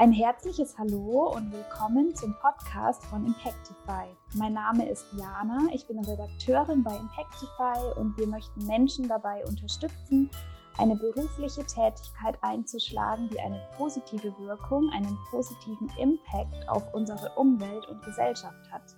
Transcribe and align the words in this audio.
Ein 0.00 0.12
herzliches 0.12 0.78
Hallo 0.78 1.30
und 1.36 1.52
willkommen 1.52 2.14
zum 2.16 2.34
Podcast 2.40 3.04
von 3.04 3.26
Impactify. 3.26 4.06
Mein 4.32 4.54
Name 4.54 4.88
ist 4.88 5.04
Jana, 5.12 5.68
ich 5.74 5.86
bin 5.86 5.98
Redakteurin 5.98 6.82
bei 6.82 6.96
Impactify 6.96 8.00
und 8.00 8.16
wir 8.16 8.26
möchten 8.26 8.66
Menschen 8.66 9.08
dabei 9.08 9.44
unterstützen, 9.44 10.30
eine 10.78 10.96
berufliche 10.96 11.66
Tätigkeit 11.66 12.38
einzuschlagen, 12.40 13.28
die 13.28 13.40
eine 13.40 13.60
positive 13.76 14.34
Wirkung, 14.38 14.88
einen 14.94 15.18
positiven 15.30 15.92
Impact 15.98 16.66
auf 16.66 16.94
unsere 16.94 17.34
Umwelt 17.34 17.86
und 17.88 18.02
Gesellschaft 18.02 18.72
hat. 18.72 18.96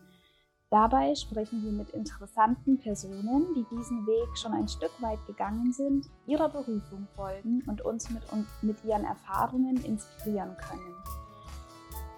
Dabei 0.72 1.14
sprechen 1.14 1.62
wir 1.62 1.70
mit 1.70 1.90
interessanten 1.90 2.78
Personen, 2.78 3.44
die 3.54 3.66
diesen 3.76 4.06
Weg 4.06 4.38
schon 4.38 4.54
ein 4.54 4.66
Stück 4.66 4.90
weit 5.02 5.18
gegangen 5.26 5.70
sind, 5.70 6.08
ihrer 6.26 6.48
Berufung 6.48 7.06
folgen 7.14 7.62
und 7.66 7.82
uns 7.82 8.08
mit, 8.08 8.22
mit 8.62 8.82
ihren 8.82 9.04
Erfahrungen 9.04 9.76
inspirieren 9.84 10.56
können. 10.56 10.94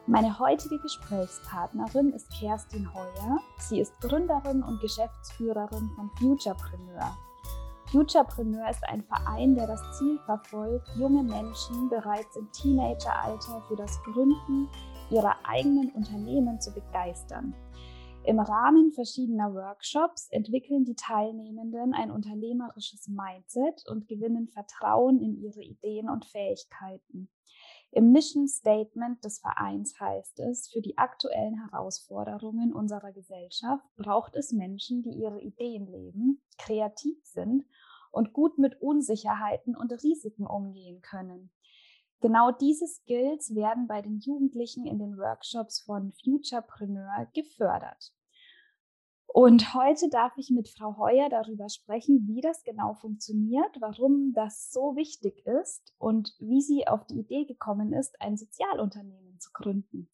Meine 0.07 0.39
heutige 0.39 0.79
Gesprächspartnerin 0.79 2.13
ist 2.13 2.31
Kerstin 2.31 2.95
Heuer. 2.95 3.41
Sie 3.59 3.81
ist 3.81 4.01
Gründerin 4.01 4.63
und 4.63 4.81
Geschäftsführerin 4.81 5.91
von 5.97 6.09
Futurepreneur. 6.21 7.17
Futurepreneur 7.87 8.71
ist 8.71 8.85
ein 8.85 9.03
Verein, 9.03 9.57
der 9.57 9.67
das 9.67 9.99
Ziel 9.99 10.21
verfolgt, 10.27 10.89
junge 10.95 11.25
Menschen 11.25 11.89
bereits 11.89 12.37
im 12.37 12.49
Teenageralter 12.53 13.65
für 13.67 13.75
das 13.75 14.01
Gründen 14.05 14.69
ihrer 15.11 15.35
eigenen 15.43 15.91
Unternehmen 15.91 16.61
zu 16.61 16.73
begeistern. 16.73 17.53
Im 18.27 18.41
Rahmen 18.41 18.91
verschiedener 18.91 19.53
Workshops 19.53 20.29
entwickeln 20.31 20.87
die 20.87 20.95
Teilnehmenden 20.95 21.93
ein 21.93 22.11
unternehmerisches 22.11 23.07
Mindset 23.07 23.85
und 23.87 24.09
gewinnen 24.09 24.49
Vertrauen 24.49 25.21
in 25.21 25.37
ihre 25.37 25.61
Ideen 25.61 26.09
und 26.09 26.25
Fähigkeiten. 26.25 27.29
Im 27.91 28.13
Mission 28.13 28.49
Statement 28.49 29.23
des 29.23 29.41
Vereins 29.41 30.01
heißt 30.01 30.41
es, 30.41 30.71
für 30.73 30.81
die 30.81 30.97
aktuellen 30.97 31.69
Herausforderungen 31.69 32.73
unserer 32.73 33.13
Gesellschaft 33.13 33.85
braucht 33.97 34.37
es 34.37 34.53
Menschen, 34.53 35.03
die 35.03 35.13
ihre 35.13 35.43
Ideen 35.43 35.87
leben, 35.87 36.43
kreativ 36.57 37.19
sind 37.25 37.67
und 38.11 38.33
gut 38.33 38.57
mit 38.57 38.81
Unsicherheiten 38.81 39.77
und 39.77 39.93
Risiken 40.03 40.47
umgehen 40.47 41.03
können. 41.03 41.51
Genau 42.25 42.53
diese 42.53 42.87
Skills 42.87 43.55
werden 43.55 43.87
bei 43.87 44.01
den 44.01 44.19
Jugendlichen 44.19 44.87
in 44.87 44.99
den 44.99 45.19
Workshops 45.19 45.83
von 45.83 46.11
Futurepreneur 46.25 47.29
gefördert. 47.35 48.15
Und 49.27 49.75
heute 49.75 50.09
darf 50.09 50.33
ich 50.39 50.49
mit 50.49 50.71
Frau 50.71 50.97
Heuer 50.97 51.29
darüber 51.29 51.69
sprechen, 51.69 52.27
wie 52.27 52.41
das 52.41 52.65
genau 52.65 52.95
funktioniert, 52.95 53.79
warum 53.79 54.33
das 54.33 54.73
so 54.73 54.97
wichtig 54.97 55.45
ist 55.45 55.93
und 55.99 56.35
wie 56.39 56.63
sie 56.63 56.89
auf 56.89 57.05
die 57.05 57.19
Idee 57.19 57.45
gekommen 57.45 57.93
ist, 57.93 58.19
ein 58.23 58.39
Sozialunternehmen 58.39 59.39
zu 59.39 59.51
gründen. 59.53 60.09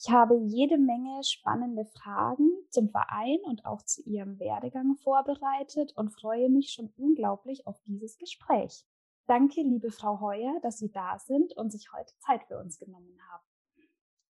Ich 0.00 0.10
habe 0.10 0.36
jede 0.36 0.78
Menge 0.78 1.22
spannende 1.22 1.84
Fragen 1.84 2.50
zum 2.70 2.88
Verein 2.88 3.38
und 3.44 3.64
auch 3.66 3.82
zu 3.82 4.02
ihrem 4.02 4.40
Werdegang 4.40 4.96
vorbereitet 4.96 5.92
und 5.94 6.10
freue 6.10 6.50
mich 6.50 6.72
schon 6.72 6.92
unglaublich 6.96 7.68
auf 7.68 7.80
dieses 7.86 8.18
Gespräch. 8.18 8.84
Danke, 9.30 9.62
liebe 9.62 9.92
Frau 9.92 10.18
Heuer, 10.18 10.58
dass 10.60 10.78
Sie 10.78 10.90
da 10.90 11.16
sind 11.20 11.56
und 11.56 11.70
sich 11.70 11.92
heute 11.92 12.12
Zeit 12.18 12.42
für 12.48 12.58
uns 12.58 12.80
genommen 12.80 13.16
haben. 13.30 13.44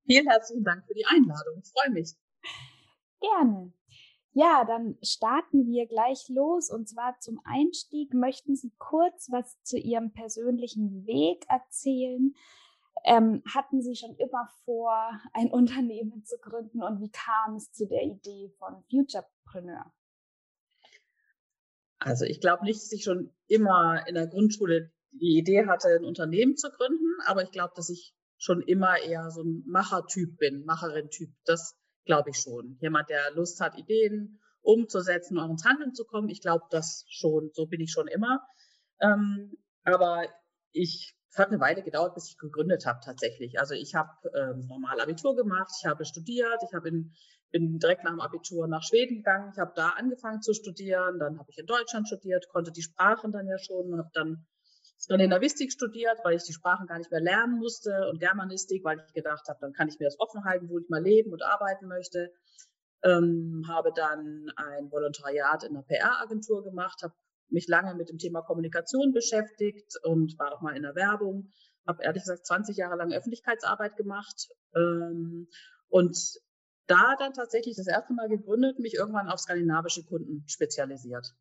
Vielen 0.06 0.30
herzlichen 0.30 0.64
Dank 0.64 0.86
für 0.86 0.94
die 0.94 1.08
Einladung. 1.08 1.64
Ich 1.64 1.72
freue 1.72 1.90
mich. 1.90 2.14
Gerne. 3.20 3.74
Ja, 4.34 4.64
dann 4.66 5.00
starten 5.02 5.66
wir 5.66 5.88
gleich 5.88 6.30
los. 6.30 6.70
Und 6.70 6.88
zwar 6.88 7.20
zum 7.22 7.42
Einstieg 7.44 8.14
möchten 8.14 8.56
Sie 8.56 8.72
kurz 8.78 9.32
was 9.32 9.60
zu 9.64 9.80
Ihrem 9.80 10.14
persönlichen 10.14 11.08
Weg 11.08 11.44
erzählen. 11.50 12.36
Ähm, 13.04 13.42
hatten 13.52 13.82
Sie 13.82 13.96
schon 13.96 14.16
immer 14.18 14.48
vor, 14.64 15.20
ein 15.34 15.50
Unternehmen 15.52 16.24
zu 16.24 16.38
gründen 16.38 16.84
und 16.84 17.02
wie 17.02 17.10
kam 17.10 17.56
es 17.56 17.72
zu 17.72 17.88
der 17.88 18.04
Idee 18.04 18.54
von 18.60 18.84
Futurepreneur? 18.92 19.92
Also 22.04 22.26
ich 22.26 22.40
glaube 22.42 22.66
nicht, 22.66 22.82
dass 22.82 22.92
ich 22.92 23.04
schon 23.04 23.32
immer 23.48 24.06
in 24.08 24.16
der 24.16 24.28
Grundschule 24.28 24.92
die 25.12 25.38
Idee 25.38 25.68
hatte, 25.68 25.88
ein 25.90 26.06
Unternehmen 26.06 26.58
zu 26.58 26.70
gründen, 26.70 27.18
aber 27.26 27.44
ich 27.44 27.52
glaube, 27.52 27.74
dass 27.76 27.90
ich 27.90 28.14
schon 28.38 28.62
immer 28.62 29.00
eher 29.00 29.30
so 29.32 29.42
ein 29.42 29.64
Machertyp 29.66 30.38
bin, 30.38 30.66
Macherin-Typ. 30.66 31.30
Das 31.46 31.78
glaube 32.06 32.32
ich 32.32 32.38
schon. 32.38 32.78
Jemand, 32.82 33.10
der 33.10 33.32
Lust 33.34 33.62
hat, 33.62 33.78
Ideen 33.78 34.42
umzusetzen 34.62 35.38
und 35.38 35.52
ins 35.52 35.66
Handeln 35.66 35.94
zu 35.94 36.06
kommen. 36.06 36.30
Ich 36.30 36.42
glaube 36.42 36.66
das 36.72 37.06
schon. 37.10 37.52
So 37.54 37.68
bin 37.68 37.80
ich 37.80 37.92
schon 37.92 38.08
immer. 38.08 38.42
Ähm, 39.00 39.54
aber 39.84 40.28
ich 40.72 41.16
es 41.34 41.40
hat 41.40 41.48
eine 41.48 41.60
Weile 41.60 41.82
gedauert, 41.82 42.14
bis 42.14 42.30
ich 42.30 42.38
gegründet 42.38 42.86
habe 42.86 43.00
tatsächlich. 43.04 43.60
Also 43.60 43.74
ich 43.74 43.96
habe 43.96 44.12
ähm, 44.38 44.68
normal 44.68 45.02
Abitur 45.02 45.36
gemacht, 45.36 45.72
ich 45.80 45.90
habe 45.90 46.06
studiert, 46.06 46.62
ich 46.64 46.76
habe 46.76 46.90
in 46.90 47.12
bin 47.54 47.78
direkt 47.78 48.04
nach 48.04 48.12
dem 48.12 48.20
Abitur 48.20 48.68
nach 48.68 48.84
Schweden 48.84 49.18
gegangen. 49.18 49.52
Ich 49.54 49.60
habe 49.60 49.72
da 49.76 49.90
angefangen 49.90 50.42
zu 50.42 50.54
studieren. 50.54 51.20
Dann 51.20 51.40
habe 51.40 51.50
ich 51.52 51.60
in 51.60 51.68
Deutschland 51.68 52.08
studiert, 52.08 52.50
konnte 52.50 52.72
die 52.72 52.82
Sprachen 52.82 53.32
dann 53.32 53.48
ja 53.48 53.60
schon, 53.60 53.98
habe 53.98 54.10
dann 54.14 54.46
Skandinavistik 55.00 55.72
studiert, 55.72 56.18
weil 56.24 56.36
ich 56.36 56.44
die 56.44 56.54
Sprachen 56.54 56.88
gar 56.88 56.98
nicht 56.98 57.12
mehr 57.12 57.22
lernen 57.22 57.60
musste 57.60 58.10
und 58.10 58.20
Germanistik, 58.20 58.84
weil 58.84 59.04
ich 59.06 59.14
gedacht 59.14 59.48
habe, 59.48 59.60
dann 59.62 59.74
kann 59.74 59.88
ich 59.88 60.00
mir 60.00 60.06
das 60.06 60.20
offen 60.20 60.44
halten, 60.46 60.68
wo 60.70 60.80
ich 60.80 60.90
mal 60.90 61.02
leben 61.02 61.32
und 61.32 61.44
arbeiten 61.44 61.88
möchte. 61.88 62.32
Ähm, 63.04 63.66
habe 63.68 63.92
dann 63.94 64.52
ein 64.56 64.92
Volontariat 64.92 65.64
in 65.64 65.76
einer 65.76 65.84
PR-Agentur 65.84 66.64
gemacht, 66.64 67.04
habe 67.04 67.14
mich 67.50 67.68
lange 67.68 67.94
mit 67.96 68.10
dem 68.10 68.18
Thema 68.18 68.42
Kommunikation 68.42 69.12
beschäftigt 69.12 69.94
und 70.04 70.40
war 70.40 70.54
auch 70.54 70.62
mal 70.62 70.76
in 70.76 70.84
der 70.84 70.96
Werbung. 70.96 71.52
Habe 71.86 72.02
ehrlich 72.04 72.24
gesagt 72.24 72.48
20 72.48 72.78
Jahre 72.78 72.96
lang 72.96 73.12
Öffentlichkeitsarbeit 73.12 73.96
gemacht 73.98 74.48
ähm, 74.74 75.50
und 75.90 76.18
da 76.88 77.16
dann 77.18 77.34
tatsächlich 77.34 77.76
das 77.76 77.88
erste 77.88 78.14
Mal 78.14 78.30
gegründet, 78.30 78.80
mich 78.80 78.96
irgendwann 78.96 79.30
auf 79.30 79.40
skandinavische 79.40 80.04
Kunden 80.04 80.44
spezialisiert, 80.48 81.34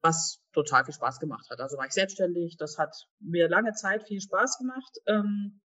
was 0.00 0.42
total 0.52 0.84
viel 0.84 0.94
Spaß 0.94 1.20
gemacht 1.20 1.48
hat. 1.50 1.60
Also 1.60 1.76
war 1.76 1.86
ich 1.86 1.92
selbstständig, 1.92 2.56
das 2.58 2.78
hat 2.78 2.94
mir 3.20 3.48
lange 3.48 3.72
Zeit 3.72 4.04
viel 4.04 4.20
Spaß 4.20 4.58
gemacht. 4.58 4.98
Ähm, 5.06 5.60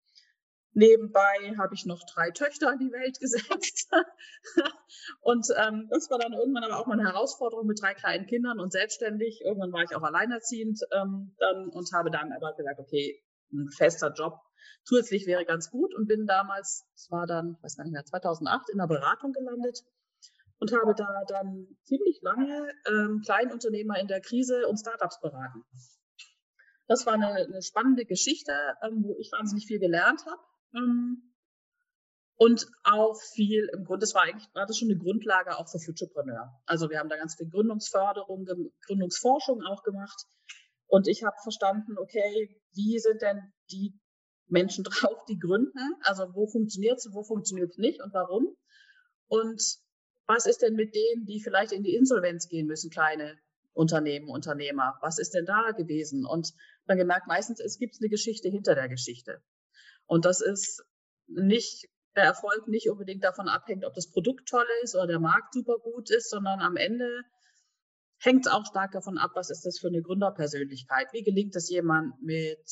nebenbei 0.73 1.55
habe 1.59 1.75
ich 1.75 1.85
noch 1.85 2.01
drei 2.13 2.31
Töchter 2.31 2.73
in 2.73 2.79
die 2.79 2.93
Welt 2.93 3.19
gesetzt. 3.21 3.91
und 5.21 5.47
ähm, 5.57 5.89
das 5.91 6.09
war 6.11 6.19
dann 6.19 6.33
irgendwann 6.33 6.65
aber 6.65 6.79
auch 6.79 6.87
mal 6.87 6.99
eine 6.99 7.09
Herausforderung 7.09 7.67
mit 7.67 7.81
drei 7.83 7.95
kleinen 7.95 8.27
Kindern 8.27 8.61
und 8.61 8.73
selbstständig. 8.73 9.41
Irgendwann 9.45 9.73
war 9.73 9.83
ich 9.83 9.95
auch 9.95 10.03
alleinerziehend 10.03 10.81
ähm, 10.93 11.35
dann 11.39 11.69
und 11.69 11.93
habe 11.93 12.11
dann 12.11 12.33
aber 12.33 12.55
gesagt, 12.55 12.79
okay, 12.79 13.23
ein 13.53 13.69
fester 13.71 14.13
Job 14.13 14.39
zusätzlich 14.85 15.27
wäre 15.27 15.45
ganz 15.45 15.71
gut 15.71 15.95
und 15.95 16.07
bin 16.07 16.27
damals, 16.27 16.85
es 16.95 17.11
war 17.11 17.27
dann, 17.27 17.57
weiß 17.63 17.77
gar 17.77 17.85
nicht 17.85 17.93
mehr, 17.93 18.05
2008 18.05 18.71
in 18.71 18.79
der 18.79 18.87
Beratung 18.87 19.33
gelandet 19.33 19.85
und 20.59 20.73
habe 20.73 20.95
da 20.95 21.25
dann 21.27 21.67
ziemlich 21.85 22.21
lange 22.23 22.73
ähm, 22.89 23.21
Kleinunternehmer 23.25 23.99
in 23.99 24.07
der 24.07 24.21
Krise 24.21 24.69
und 24.69 24.79
Startups 24.79 25.21
beraten. 25.21 25.65
Das 26.87 27.07
war 27.07 27.15
eine, 27.15 27.27
eine 27.27 27.63
spannende 27.63 28.05
Geschichte, 28.05 28.53
ähm, 28.83 29.03
wo 29.05 29.17
ich 29.19 29.31
wahnsinnig 29.33 29.67
viel 29.67 29.79
gelernt 29.79 30.25
habe. 30.27 30.43
Ähm, 30.77 31.33
und 32.37 32.67
auch 32.83 33.21
viel, 33.35 33.71
im 33.73 33.85
Grunde, 33.85 34.01
das 34.01 34.15
war 34.15 34.23
eigentlich, 34.23 34.49
war 34.55 34.67
das 34.67 34.77
schon 34.77 34.91
eine 34.91 34.99
Grundlage 34.99 35.59
auch 35.59 35.69
für 35.69 35.79
Futurepreneur. 35.79 36.51
Also 36.67 36.91
wir 36.91 36.99
haben 36.99 37.09
da 37.09 37.17
ganz 37.17 37.37
viel 37.37 37.49
Gründungsförderung, 37.49 38.47
Gründungsforschung 38.87 39.63
auch 39.63 39.83
gemacht. 39.83 40.27
Und 40.87 41.09
ich 41.09 41.23
habe 41.23 41.37
verstanden, 41.43 41.97
okay, 41.99 42.61
wie 42.73 42.99
sind 42.99 43.23
denn 43.23 43.53
die 43.71 43.99
Menschen 44.53 44.85
drauf, 44.85 45.25
die 45.29 45.39
gründen. 45.39 45.97
Also 46.03 46.35
wo 46.35 46.47
funktioniert 46.47 46.99
es, 46.99 47.09
wo 47.13 47.25
funktioniert 47.25 47.71
es 47.71 47.79
nicht 47.79 48.03
und 48.03 48.13
warum? 48.15 48.57
Und 49.29 49.79
was 50.27 50.47
ist 50.47 50.63
denn 50.63 50.75
mit 50.75 50.95
denen, 50.95 51.27
die 51.27 51.41
vielleicht 51.41 51.73
in 51.73 51.83
die 51.83 51.97
Insolvenz 51.97 52.49
gehen 52.49 52.67
müssen, 52.67 52.91
kleine 52.91 53.39
Unternehmen, 53.73 54.29
Unternehmer? 54.29 54.99
Was 55.01 55.19
ist 55.19 55.35
denn 55.35 55.47
da 55.47 55.73
gewesen? 55.73 56.25
Und 56.25 56.53
dann 56.87 56.99
gemerkt, 56.99 57.27
meistens 57.27 57.61
es 57.61 57.79
gibt 57.79 57.97
eine 58.01 58.09
Geschichte 58.09 58.49
hinter 58.49 58.75
der 58.75 58.89
Geschichte. 58.89 59.43
Und 60.07 60.25
das 60.25 60.41
ist 60.41 60.85
nicht 61.27 61.89
der 62.15 62.25
Erfolg 62.25 62.69
nicht 62.69 62.91
unbedingt 62.91 63.25
davon 63.25 63.49
abhängt, 63.49 63.85
ob 63.85 63.95
das 63.95 64.11
Produkt 64.11 64.49
toll 64.49 64.67
ist 64.83 64.95
oder 64.95 65.07
der 65.07 65.21
Markt 65.21 65.55
super 65.55 65.79
gut 65.79 66.11
ist, 66.11 66.31
sondern 66.31 66.61
am 66.61 66.77
Ende 66.77 67.23
hängt 68.19 68.47
es 68.47 68.53
auch 68.53 68.67
stark 68.67 68.93
davon 68.93 69.19
ab, 69.19 69.31
was 69.35 69.51
ist 69.51 69.65
das 69.65 69.79
für 69.79 69.89
eine 69.89 70.03
Gründerpersönlichkeit? 70.03 71.09
Wie 71.13 71.23
gelingt 71.23 71.57
es 71.57 71.71
jemand 71.71 72.21
mit 72.23 72.63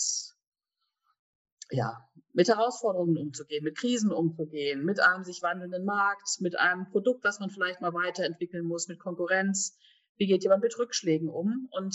ja, 1.71 2.09
mit 2.33 2.49
Herausforderungen 2.49 3.17
umzugehen, 3.17 3.65
mit 3.65 3.77
Krisen 3.77 4.13
umzugehen, 4.13 4.85
mit 4.85 5.01
einem 5.01 5.25
sich 5.25 5.43
wandelnden 5.43 5.85
Markt, 5.85 6.41
mit 6.41 6.59
einem 6.59 6.89
Produkt, 6.91 7.25
das 7.25 7.41
man 7.41 7.51
vielleicht 7.51 7.81
mal 7.81 7.93
weiterentwickeln 7.93 8.67
muss, 8.67 8.89
mit 8.89 9.01
Konkurrenz. 9.01 9.77
Wie 10.17 10.27
geht 10.27 10.43
jemand 10.43 10.63
mit 10.63 10.79
Rückschlägen 10.79 11.29
um? 11.29 11.69
Und 11.71 11.95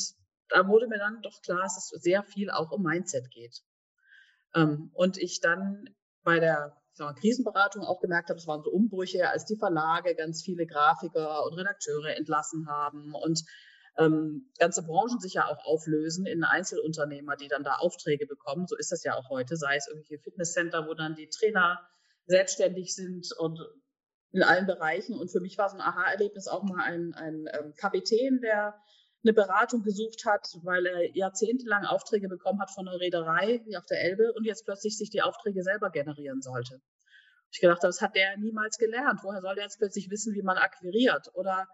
da 0.50 0.68
wurde 0.68 0.88
mir 0.88 0.98
dann 0.98 1.22
doch 1.22 1.42
klar, 1.42 1.62
dass 1.62 1.78
es 1.78 2.02
sehr 2.02 2.24
viel 2.24 2.50
auch 2.50 2.72
um 2.72 2.84
Mindset 2.84 3.30
geht. 3.32 3.62
Ähm, 4.54 4.92
und 4.94 5.18
ich 5.18 5.40
dann 5.40 5.90
bei 6.24 6.40
der 6.40 6.76
mal, 7.00 7.14
Krisenberatung 7.14 7.84
auch 7.84 8.00
gemerkt 8.00 8.30
habe, 8.30 8.40
es 8.40 8.48
waren 8.48 8.64
so 8.64 8.72
Umbrüche, 8.72 9.30
als 9.30 9.46
die 9.46 9.58
Verlage 9.58 10.16
ganz 10.16 10.44
viele 10.44 10.66
Grafiker 10.66 11.46
und 11.46 11.54
Redakteure 11.54 12.16
entlassen 12.16 12.68
haben 12.68 13.14
und 13.14 13.44
ähm, 13.98 14.52
ganze 14.60 14.84
Branchen 14.84 15.20
sich 15.20 15.34
ja 15.34 15.48
auch 15.48 15.64
auflösen 15.66 16.26
in 16.26 16.44
Einzelunternehmer, 16.44 17.36
die 17.36 17.48
dann 17.48 17.64
da 17.64 17.76
Aufträge 17.76 18.26
bekommen. 18.26 18.68
So 18.68 18.76
ist 18.76 18.92
das 18.92 19.04
ja 19.04 19.16
auch 19.16 19.30
heute, 19.30 19.56
sei 19.56 19.76
es 19.76 19.88
irgendwelche 19.88 20.22
Fitnesscenter, 20.22 20.88
wo 20.88 20.94
dann 20.94 21.16
die 21.16 21.30
Trainer 21.30 21.80
selbstständig 22.26 22.94
sind 22.94 23.32
und 23.38 23.60
in 24.32 24.44
allen 24.44 24.66
Bereichen. 24.66 25.18
Und 25.18 25.32
für 25.32 25.40
mich 25.40 25.58
war 25.58 25.70
so 25.70 25.78
ein 25.78 25.82
Aha-Erlebnis 25.82 26.48
auch 26.48 26.64
mal 26.64 26.84
ein, 26.84 27.14
ein 27.14 27.46
ähm, 27.54 27.74
Kapitän, 27.78 28.42
der 28.42 28.76
eine 29.24 29.34
Beratung 29.34 29.82
gesucht 29.82 30.26
hat, 30.26 30.48
weil 30.64 30.86
er 30.86 31.16
jahrzehntelang 31.16 31.86
Aufträge 31.86 32.28
bekommen 32.28 32.62
hat 32.62 32.70
von 32.72 32.88
einer 32.88 33.00
Reederei 33.00 33.62
wie 33.66 33.78
auf 33.78 33.86
der 33.86 34.02
Elbe 34.02 34.34
und 34.34 34.46
jetzt 34.46 34.66
plötzlich 34.66 34.98
sich 34.98 35.10
die 35.10 35.22
Aufträge 35.22 35.64
selber 35.64 35.90
generieren 35.90 36.42
sollte. 36.42 36.82
Ich 37.52 37.62
gedacht, 37.62 37.84
das 37.84 38.02
hat 38.02 38.16
der 38.16 38.38
niemals 38.38 38.78
gelernt. 38.78 39.22
Woher 39.24 39.42
soll 39.42 39.56
der 39.56 39.64
jetzt 39.64 39.80
plötzlich 39.80 40.10
wissen, 40.12 40.36
wie 40.36 40.44
man 40.44 40.58
akquiriert? 40.58 41.32
Oder 41.34 41.68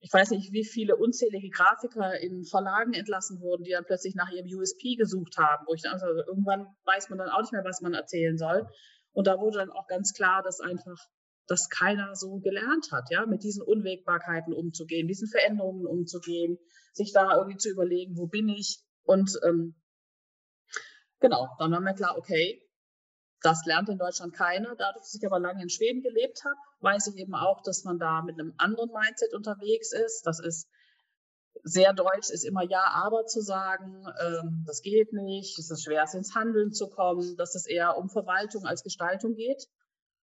ich 0.00 0.12
weiß 0.12 0.30
nicht, 0.30 0.52
wie 0.52 0.64
viele 0.64 0.96
unzählige 0.96 1.48
Grafiker 1.50 2.18
in 2.20 2.44
Verlagen 2.44 2.92
entlassen 2.92 3.40
wurden, 3.40 3.64
die 3.64 3.72
dann 3.72 3.84
plötzlich 3.84 4.14
nach 4.14 4.30
ihrem 4.30 4.46
USP 4.46 4.96
gesucht 4.96 5.36
haben, 5.38 5.64
wo 5.66 5.74
ich 5.74 5.82
dann, 5.82 5.94
also 5.94 6.06
irgendwann 6.06 6.66
weiß 6.84 7.08
man 7.08 7.18
dann 7.18 7.30
auch 7.30 7.40
nicht 7.40 7.52
mehr, 7.52 7.64
was 7.64 7.80
man 7.80 7.94
erzählen 7.94 8.36
soll. 8.36 8.68
Und 9.12 9.26
da 9.26 9.40
wurde 9.40 9.58
dann 9.58 9.70
auch 9.70 9.86
ganz 9.86 10.12
klar, 10.12 10.42
dass 10.42 10.60
einfach 10.60 10.98
das 11.46 11.68
keiner 11.70 12.14
so 12.14 12.38
gelernt 12.40 12.90
hat, 12.92 13.10
ja, 13.10 13.24
mit 13.24 13.42
diesen 13.42 13.62
Unwägbarkeiten 13.62 14.52
umzugehen, 14.52 15.06
diesen 15.06 15.28
Veränderungen 15.28 15.86
umzugehen, 15.86 16.58
sich 16.92 17.12
da 17.12 17.36
irgendwie 17.36 17.56
zu 17.56 17.70
überlegen, 17.70 18.16
wo 18.16 18.26
bin 18.26 18.48
ich? 18.48 18.80
Und 19.04 19.30
ähm, 19.44 19.76
genau, 21.20 21.48
dann 21.58 21.70
war 21.70 21.80
mir 21.80 21.94
klar, 21.94 22.18
okay, 22.18 22.65
das 23.46 23.64
lernt 23.64 23.88
in 23.88 23.98
Deutschland 23.98 24.34
keiner. 24.34 24.74
Dadurch, 24.74 25.04
dass 25.04 25.14
ich 25.14 25.24
aber 25.24 25.38
lange 25.38 25.62
in 25.62 25.70
Schweden 25.70 26.02
gelebt 26.02 26.44
habe, 26.44 26.56
weiß 26.80 27.06
ich 27.06 27.16
eben 27.16 27.34
auch, 27.34 27.62
dass 27.62 27.84
man 27.84 27.98
da 27.98 28.22
mit 28.22 28.40
einem 28.40 28.54
anderen 28.56 28.90
Mindset 28.90 29.32
unterwegs 29.34 29.92
ist. 29.92 30.22
Das 30.26 30.40
ist 30.40 30.68
sehr 31.62 31.92
deutsch, 31.92 32.30
ist 32.30 32.44
immer 32.44 32.64
Ja, 32.64 32.90
aber 32.92 33.26
zu 33.26 33.40
sagen. 33.40 34.04
Ähm, 34.20 34.64
das 34.66 34.82
geht 34.82 35.12
nicht. 35.12 35.58
Es 35.60 35.70
ist 35.70 35.84
schwer, 35.84 36.04
ins 36.12 36.34
Handeln 36.34 36.72
zu 36.72 36.90
kommen. 36.90 37.36
Dass 37.36 37.54
es 37.54 37.66
eher 37.66 37.96
um 37.96 38.10
Verwaltung 38.10 38.66
als 38.66 38.82
Gestaltung 38.82 39.36
geht. 39.36 39.68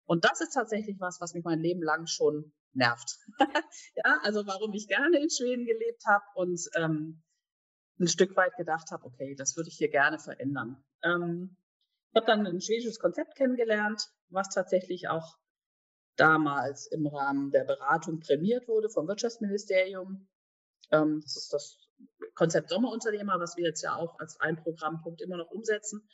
Und 0.06 0.24
das 0.24 0.39
ist 0.39 0.54
tatsächlich 0.54 0.98
was, 1.00 1.19
was 1.19 1.33
mich 1.33 1.44
mein 1.44 1.60
Leben 1.60 1.83
lang 1.83 2.07
schon 2.07 2.54
nervt. 2.71 3.18
ja, 3.95 4.19
also 4.24 4.48
warum 4.48 4.74
ich 4.74 4.88
gerne 4.88 5.19
in 5.19 5.30
Schweden 5.30 5.66
gelebt 5.66 6.04
habe 6.06 6.24
und 6.36 6.62
ähm, 6.75 7.21
ein 8.00 8.07
Stück 8.07 8.38
weit 8.38 8.56
gedacht 8.56 8.92
habe, 8.92 9.04
okay, 9.04 9.36
das 9.36 9.57
würde 9.57 9.69
ich 9.69 9.75
hier 9.75 9.89
gerne 9.89 10.19
verändern. 10.19 10.81
Ähm, 11.04 11.57
ich 12.11 12.15
habe 12.15 12.25
dann 12.25 12.45
ein 12.45 12.61
schwedisches 12.61 13.00
Konzept 13.00 13.35
kennengelernt, 13.35 14.01
was 14.29 14.50
tatsächlich 14.50 15.07
auch 15.07 15.38
damals 16.15 16.88
im 16.88 17.07
Rahmen 17.07 17.51
der 17.51 17.63
Beratung 17.63 18.19
prämiert 18.19 18.67
wurde 18.67 18.89
vom 18.89 19.07
Wirtschaftsministerium. 19.07 20.27
Ähm, 20.91 21.21
das 21.23 21.38
ist 21.38 21.53
das 21.53 21.77
Konzept 22.33 22.69
Sommerunternehmer, 22.69 23.39
was 23.39 23.57
wir 23.57 23.65
jetzt 23.65 23.83
ja 23.83 23.95
auch 23.95 24.17
als 24.19 24.39
ein 24.39 24.57
Programmpunkt 24.57 25.21
immer 25.21 25.38
noch 25.38 25.51
umsetzen. 25.51 26.09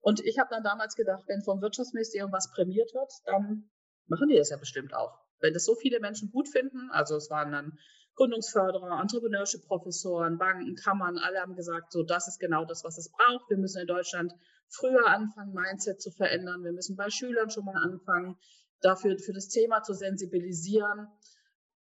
Und 0.00 0.20
ich 0.20 0.38
habe 0.38 0.50
dann 0.50 0.62
damals 0.62 0.94
gedacht, 0.96 1.24
wenn 1.26 1.42
vom 1.42 1.60
Wirtschaftsministerium 1.60 2.32
was 2.32 2.50
prämiert 2.50 2.92
wird, 2.94 3.12
dann 3.24 3.70
machen 4.06 4.28
die 4.28 4.36
das 4.36 4.50
ja 4.50 4.56
bestimmt 4.56 4.94
auch. 4.94 5.18
Wenn 5.40 5.54
das 5.54 5.64
so 5.64 5.74
viele 5.74 6.00
Menschen 6.00 6.30
gut 6.30 6.48
finden, 6.48 6.90
also 6.90 7.16
es 7.16 7.30
waren 7.30 7.52
dann 7.52 7.78
Gründungsförderer, 8.18 9.00
Entrepreneurship-Professoren, 9.00 10.38
Banken, 10.38 10.74
Kammern, 10.74 11.18
alle 11.18 11.38
haben 11.38 11.54
gesagt, 11.54 11.92
so 11.92 12.02
das 12.02 12.26
ist 12.26 12.40
genau 12.40 12.64
das, 12.64 12.82
was 12.82 12.98
es 12.98 13.10
braucht. 13.10 13.48
Wir 13.48 13.56
müssen 13.56 13.80
in 13.80 13.86
Deutschland 13.86 14.34
früher 14.68 15.06
anfangen, 15.06 15.54
Mindset 15.54 16.02
zu 16.02 16.10
verändern. 16.10 16.64
Wir 16.64 16.72
müssen 16.72 16.96
bei 16.96 17.10
Schülern 17.10 17.48
schon 17.48 17.64
mal 17.64 17.76
anfangen, 17.76 18.36
dafür 18.80 19.16
für 19.18 19.32
das 19.32 19.46
Thema 19.48 19.84
zu 19.84 19.94
sensibilisieren. 19.94 21.06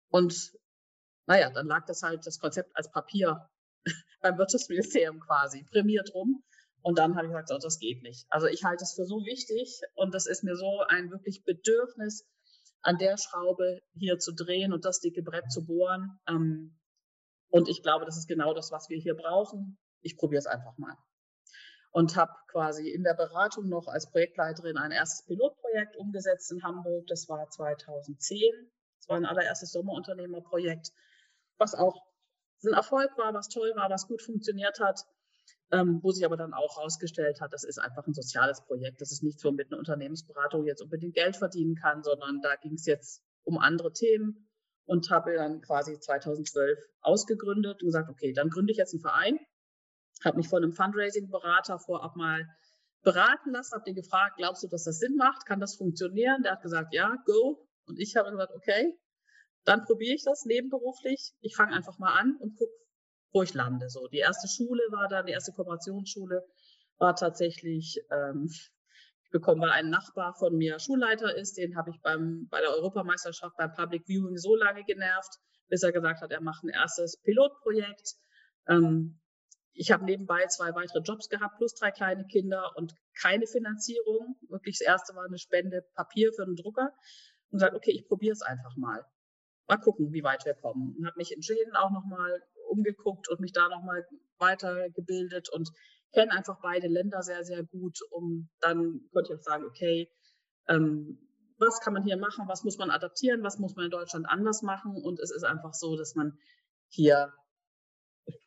Und 0.09 0.51
naja, 1.25 1.49
dann 1.51 1.67
lag 1.67 1.85
das 1.85 2.03
halt 2.03 2.27
das 2.27 2.37
Konzept 2.37 2.75
als 2.75 2.91
Papier 2.91 3.49
beim 4.21 4.37
Wirtschaftsministerium 4.37 5.21
quasi 5.21 5.63
prämiert 5.63 6.13
rum. 6.13 6.43
Und 6.81 6.99
dann 6.99 7.15
habe 7.15 7.27
ich 7.27 7.31
gesagt, 7.31 7.51
oh, 7.53 7.59
das 7.63 7.79
geht 7.79 8.03
nicht. 8.03 8.27
Also 8.29 8.47
ich 8.47 8.65
halte 8.65 8.83
es 8.83 8.93
für 8.93 9.05
so 9.05 9.25
wichtig 9.25 9.81
und 9.95 10.13
das 10.13 10.27
ist 10.27 10.43
mir 10.43 10.57
so 10.57 10.81
ein 10.89 11.11
wirklich 11.11 11.45
Bedürfnis, 11.45 12.27
an 12.85 12.97
der 12.97 13.17
Schraube 13.17 13.81
hier 13.93 14.19
zu 14.19 14.31
drehen 14.31 14.71
und 14.71 14.85
das 14.85 14.99
dicke 14.99 15.23
Brett 15.23 15.51
zu 15.51 15.65
bohren. 15.65 16.19
Ähm, 16.27 16.77
und 17.49 17.67
ich 17.67 17.81
glaube, 17.81 18.05
das 18.05 18.17
ist 18.17 18.27
genau 18.27 18.53
das, 18.53 18.71
was 18.71 18.89
wir 18.89 18.97
hier 18.97 19.15
brauchen. 19.15 19.77
Ich 20.01 20.17
probiere 20.17 20.39
es 20.39 20.45
einfach 20.45 20.77
mal. 20.77 20.95
Und 21.91 22.15
habe 22.15 22.33
quasi 22.47 22.89
in 22.89 23.03
der 23.03 23.15
Beratung 23.15 23.69
noch 23.69 23.87
als 23.87 24.09
Projektleiterin 24.11 24.77
ein 24.77 24.91
erstes 24.91 25.25
Pilotprojekt 25.25 25.95
umgesetzt 25.97 26.51
in 26.51 26.61
Hamburg. 26.61 27.07
Das 27.07 27.27
war 27.27 27.49
2010. 27.49 28.39
Das 28.99 29.09
war 29.09 29.17
ein 29.17 29.25
allererstes 29.25 29.71
Sommerunternehmerprojekt, 29.71 30.91
was 31.57 31.73
auch 31.73 32.05
ein 32.63 32.73
Erfolg 32.73 33.17
war, 33.17 33.33
was 33.33 33.47
toll 33.49 33.71
war, 33.75 33.89
was 33.89 34.07
gut 34.07 34.21
funktioniert 34.21 34.79
hat 34.79 35.05
ähm, 35.71 35.99
wo 36.03 36.11
sich 36.11 36.25
aber 36.25 36.37
dann 36.37 36.53
auch 36.53 36.77
herausgestellt 36.77 37.41
hat, 37.41 37.53
das 37.53 37.63
ist 37.63 37.79
einfach 37.79 38.05
ein 38.07 38.13
soziales 38.13 38.63
Projekt. 38.65 39.01
Das 39.01 39.11
ist 39.11 39.23
nicht 39.23 39.39
so 39.39 39.51
mit 39.51 39.71
einer 39.71 39.79
Unternehmensberatung 39.79 40.65
jetzt 40.65 40.81
unbedingt 40.81 41.15
Geld 41.15 41.35
verdienen 41.35 41.75
kann, 41.75 42.03
sondern 42.03 42.39
da 42.41 42.55
ging 42.55 42.73
es 42.73 42.85
jetzt 42.85 43.23
um 43.43 43.57
andere 43.57 43.91
Themen 43.91 44.49
und 44.85 45.09
habe 45.09 45.33
dann 45.35 45.61
quasi 45.61 45.99
2012 45.99 46.79
ausgegründet 47.01 47.81
und 47.81 47.87
gesagt, 47.87 48.09
okay, 48.09 48.33
dann 48.33 48.49
gründe 48.49 48.71
ich 48.71 48.77
jetzt 48.77 48.93
einen 48.93 49.01
Verein. 49.01 49.39
Habe 50.23 50.37
mich 50.37 50.47
von 50.47 50.63
einem 50.63 50.73
Fundraising-Berater 50.73 51.79
vorab 51.79 52.15
mal 52.15 52.47
beraten 53.03 53.51
lassen, 53.51 53.73
habe 53.73 53.83
den 53.83 53.95
gefragt, 53.95 54.37
glaubst 54.37 54.63
du, 54.63 54.67
dass 54.67 54.83
das 54.83 54.99
Sinn 54.99 55.15
macht? 55.15 55.45
Kann 55.45 55.59
das 55.59 55.75
funktionieren? 55.75 56.41
Der 56.43 56.53
hat 56.53 56.61
gesagt, 56.61 56.93
ja, 56.93 57.15
go. 57.25 57.67
Und 57.85 57.99
ich 57.99 58.15
habe 58.15 58.31
gesagt, 58.31 58.53
okay, 58.55 58.97
dann 59.63 59.83
probiere 59.83 60.15
ich 60.15 60.23
das 60.23 60.45
nebenberuflich. 60.45 61.33
Ich 61.41 61.55
fange 61.55 61.73
einfach 61.73 61.97
mal 61.99 62.13
an 62.13 62.37
und 62.39 62.55
gucke, 62.57 62.71
wo 63.35 63.43
ich 63.43 63.53
lande. 63.53 63.89
So, 63.89 64.07
die 64.07 64.19
erste 64.19 64.47
Schule 64.47 64.81
war 64.91 65.09
dann, 65.09 65.25
die 65.25 65.33
erste 65.33 65.51
Kooperationsschule 65.51 66.41
war 66.97 67.15
tatsächlich, 67.15 68.01
ähm, 68.09 68.47
ich 68.49 69.29
bekomme, 69.31 69.63
weil 69.63 69.71
ein 69.71 69.89
Nachbar 69.89 70.33
von 70.35 70.55
mir 70.55 70.79
Schulleiter 70.79 71.35
ist, 71.35 71.57
den 71.57 71.75
habe 71.75 71.91
ich 71.91 71.99
beim, 72.01 72.47
bei 72.49 72.61
der 72.61 72.69
Europameisterschaft 72.69 73.57
beim 73.57 73.73
Public 73.73 74.07
Viewing 74.07 74.37
so 74.37 74.55
lange 74.55 74.85
genervt, 74.85 75.33
bis 75.67 75.83
er 75.83 75.91
gesagt 75.91 76.21
hat, 76.21 76.31
er 76.31 76.41
macht 76.41 76.63
ein 76.63 76.69
erstes 76.69 77.21
Pilotprojekt. 77.23 78.15
Ähm, 78.69 79.19
ich 79.73 79.91
habe 79.91 80.05
nebenbei 80.05 80.45
zwei 80.47 80.73
weitere 80.73 81.01
Jobs 81.01 81.27
gehabt, 81.27 81.57
plus 81.57 81.73
drei 81.73 81.91
kleine 81.91 82.25
Kinder 82.27 82.71
und 82.77 82.93
keine 83.19 83.47
Finanzierung. 83.47 84.37
Wirklich 84.47 84.77
das 84.79 84.87
erste 84.87 85.13
war 85.13 85.25
eine 85.25 85.37
Spende 85.37 85.81
Papier 85.95 86.31
für 86.33 86.43
einen 86.43 86.55
Drucker 86.55 86.93
und 87.49 87.59
gesagt, 87.59 87.75
okay, 87.75 87.91
ich 87.91 88.07
probiere 88.07 88.31
es 88.31 88.41
einfach 88.41 88.77
mal. 88.77 89.03
Mal 89.67 89.77
gucken, 89.77 90.13
wie 90.13 90.23
weit 90.23 90.45
wir 90.45 90.53
kommen. 90.53 90.95
Und 90.97 91.05
habe 91.05 91.17
mich 91.17 91.33
entschieden, 91.33 91.75
auch 91.75 91.91
nochmal 91.91 92.41
umgeguckt 92.75 93.29
und 93.29 93.39
mich 93.39 93.53
da 93.53 93.67
nochmal 93.69 94.05
weitergebildet 94.37 95.49
und 95.49 95.71
kenne 96.13 96.31
einfach 96.31 96.59
beide 96.61 96.87
Länder 96.87 97.21
sehr, 97.23 97.43
sehr 97.43 97.63
gut, 97.63 97.99
um 98.11 98.49
dann 98.59 99.01
könnte 99.11 99.31
ich 99.31 99.37
jetzt 99.37 99.45
sagen, 99.45 99.65
okay, 99.65 100.09
ähm, 100.67 101.19
was 101.57 101.79
kann 101.79 101.93
man 101.93 102.03
hier 102.03 102.17
machen, 102.17 102.47
was 102.47 102.63
muss 102.63 102.77
man 102.77 102.89
adaptieren, 102.89 103.43
was 103.43 103.59
muss 103.59 103.75
man 103.75 103.85
in 103.85 103.91
Deutschland 103.91 104.25
anders 104.27 104.61
machen. 104.61 104.95
Und 105.01 105.19
es 105.19 105.31
ist 105.31 105.43
einfach 105.43 105.73
so, 105.73 105.95
dass 105.95 106.15
man 106.15 106.37
hier 106.89 107.33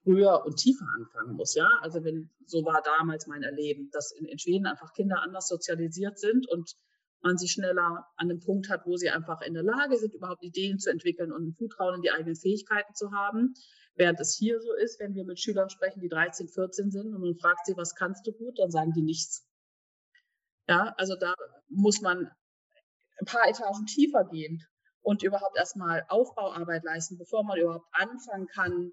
früher 0.02 0.44
und 0.44 0.56
tiefer 0.56 0.87
anfangen 0.97 1.37
muss, 1.37 1.54
ja. 1.54 1.68
Also 1.80 2.04
wenn, 2.04 2.30
so 2.47 2.64
war 2.64 2.82
damals 2.82 3.26
mein 3.26 3.42
Erleben, 3.42 3.90
dass 3.92 4.12
in, 4.12 4.26
in 4.26 4.38
Schweden 4.38 4.66
einfach 4.66 4.92
Kinder 4.92 5.23
anders 5.23 5.49
sozialisiert 5.49 6.18
sind 6.18 6.49
und 6.49 6.75
man 7.20 7.37
sie 7.37 7.49
schneller 7.49 8.06
an 8.16 8.28
dem 8.28 8.40
Punkt 8.40 8.68
hat, 8.68 8.87
wo 8.87 8.97
sie 8.97 9.11
einfach 9.11 9.40
in 9.42 9.54
der 9.54 9.62
Lage 9.62 9.97
sind, 9.97 10.14
überhaupt 10.14 10.42
Ideen 10.42 10.78
zu 10.78 10.90
entwickeln 10.90 11.32
und 11.32 11.49
ein 11.49 11.54
Zutrauen 11.54 11.97
in 11.97 12.02
die 12.02 12.11
eigenen 12.11 12.37
Fähigkeiten 12.37 12.94
zu 12.94 13.12
haben. 13.12 13.54
Während 13.98 14.20
es 14.20 14.36
hier 14.36 14.60
so 14.60 14.72
ist, 14.74 15.00
wenn 15.00 15.16
wir 15.16 15.24
mit 15.24 15.40
Schülern 15.40 15.70
sprechen, 15.70 16.00
die 16.00 16.08
13, 16.08 16.48
14 16.48 16.92
sind 16.92 17.12
und 17.12 17.20
man 17.20 17.34
fragt 17.34 17.66
sie, 17.66 17.76
was 17.76 17.96
kannst 17.96 18.24
du 18.28 18.32
gut, 18.32 18.56
dann 18.60 18.70
sagen 18.70 18.92
die 18.92 19.02
nichts. 19.02 19.44
Ja, 20.68 20.94
also 20.96 21.16
da 21.16 21.34
muss 21.68 22.00
man 22.00 22.30
ein 23.18 23.26
paar 23.26 23.48
Etagen 23.48 23.86
tiefer 23.86 24.24
gehen 24.24 24.64
und 25.02 25.24
überhaupt 25.24 25.56
erstmal 25.56 26.04
Aufbauarbeit 26.08 26.84
leisten, 26.84 27.18
bevor 27.18 27.42
man 27.42 27.58
überhaupt 27.58 27.88
anfangen 27.90 28.46
kann, 28.46 28.92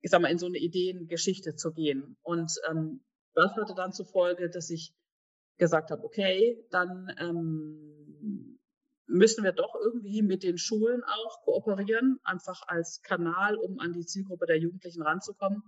ich 0.00 0.10
sag 0.10 0.20
mal, 0.20 0.32
in 0.32 0.38
so 0.38 0.46
eine 0.46 0.58
Ideengeschichte 0.58 1.54
zu 1.54 1.72
gehen. 1.72 2.16
Und 2.22 2.50
ähm, 2.68 3.04
das 3.34 3.52
hatte 3.54 3.74
dann 3.76 3.92
zur 3.92 4.06
Folge, 4.06 4.50
dass 4.50 4.68
ich 4.68 4.92
gesagt 5.58 5.92
habe, 5.92 6.02
okay, 6.02 6.66
dann 6.70 7.14
ähm, 7.20 7.97
müssen 9.08 9.42
wir 9.42 9.52
doch 9.52 9.74
irgendwie 9.74 10.22
mit 10.22 10.42
den 10.42 10.58
Schulen 10.58 11.02
auch 11.02 11.42
kooperieren, 11.42 12.20
einfach 12.22 12.62
als 12.68 13.02
Kanal, 13.02 13.56
um 13.56 13.80
an 13.80 13.92
die 13.92 14.06
Zielgruppe 14.06 14.46
der 14.46 14.58
Jugendlichen 14.58 15.02
ranzukommen. 15.02 15.62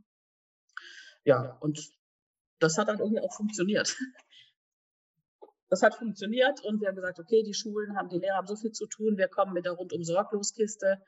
Ja, 1.24 1.56
und 1.60 1.90
das 2.58 2.78
hat 2.78 2.88
dann 2.88 2.98
irgendwie 2.98 3.20
auch 3.20 3.34
funktioniert. 3.34 3.96
Das 5.68 5.82
hat 5.82 5.94
funktioniert 5.94 6.64
und 6.64 6.80
wir 6.80 6.88
haben 6.88 6.96
gesagt, 6.96 7.20
okay, 7.20 7.44
die 7.44 7.54
Schulen 7.54 7.96
haben, 7.96 8.08
die 8.08 8.18
Lehrer 8.18 8.38
haben 8.38 8.46
so 8.46 8.56
viel 8.56 8.72
zu 8.72 8.86
tun, 8.86 9.16
wir 9.16 9.28
kommen 9.28 9.52
mit 9.52 9.64
der 9.64 9.72
rundum 9.72 10.02
Sorgloskiste, 10.02 11.00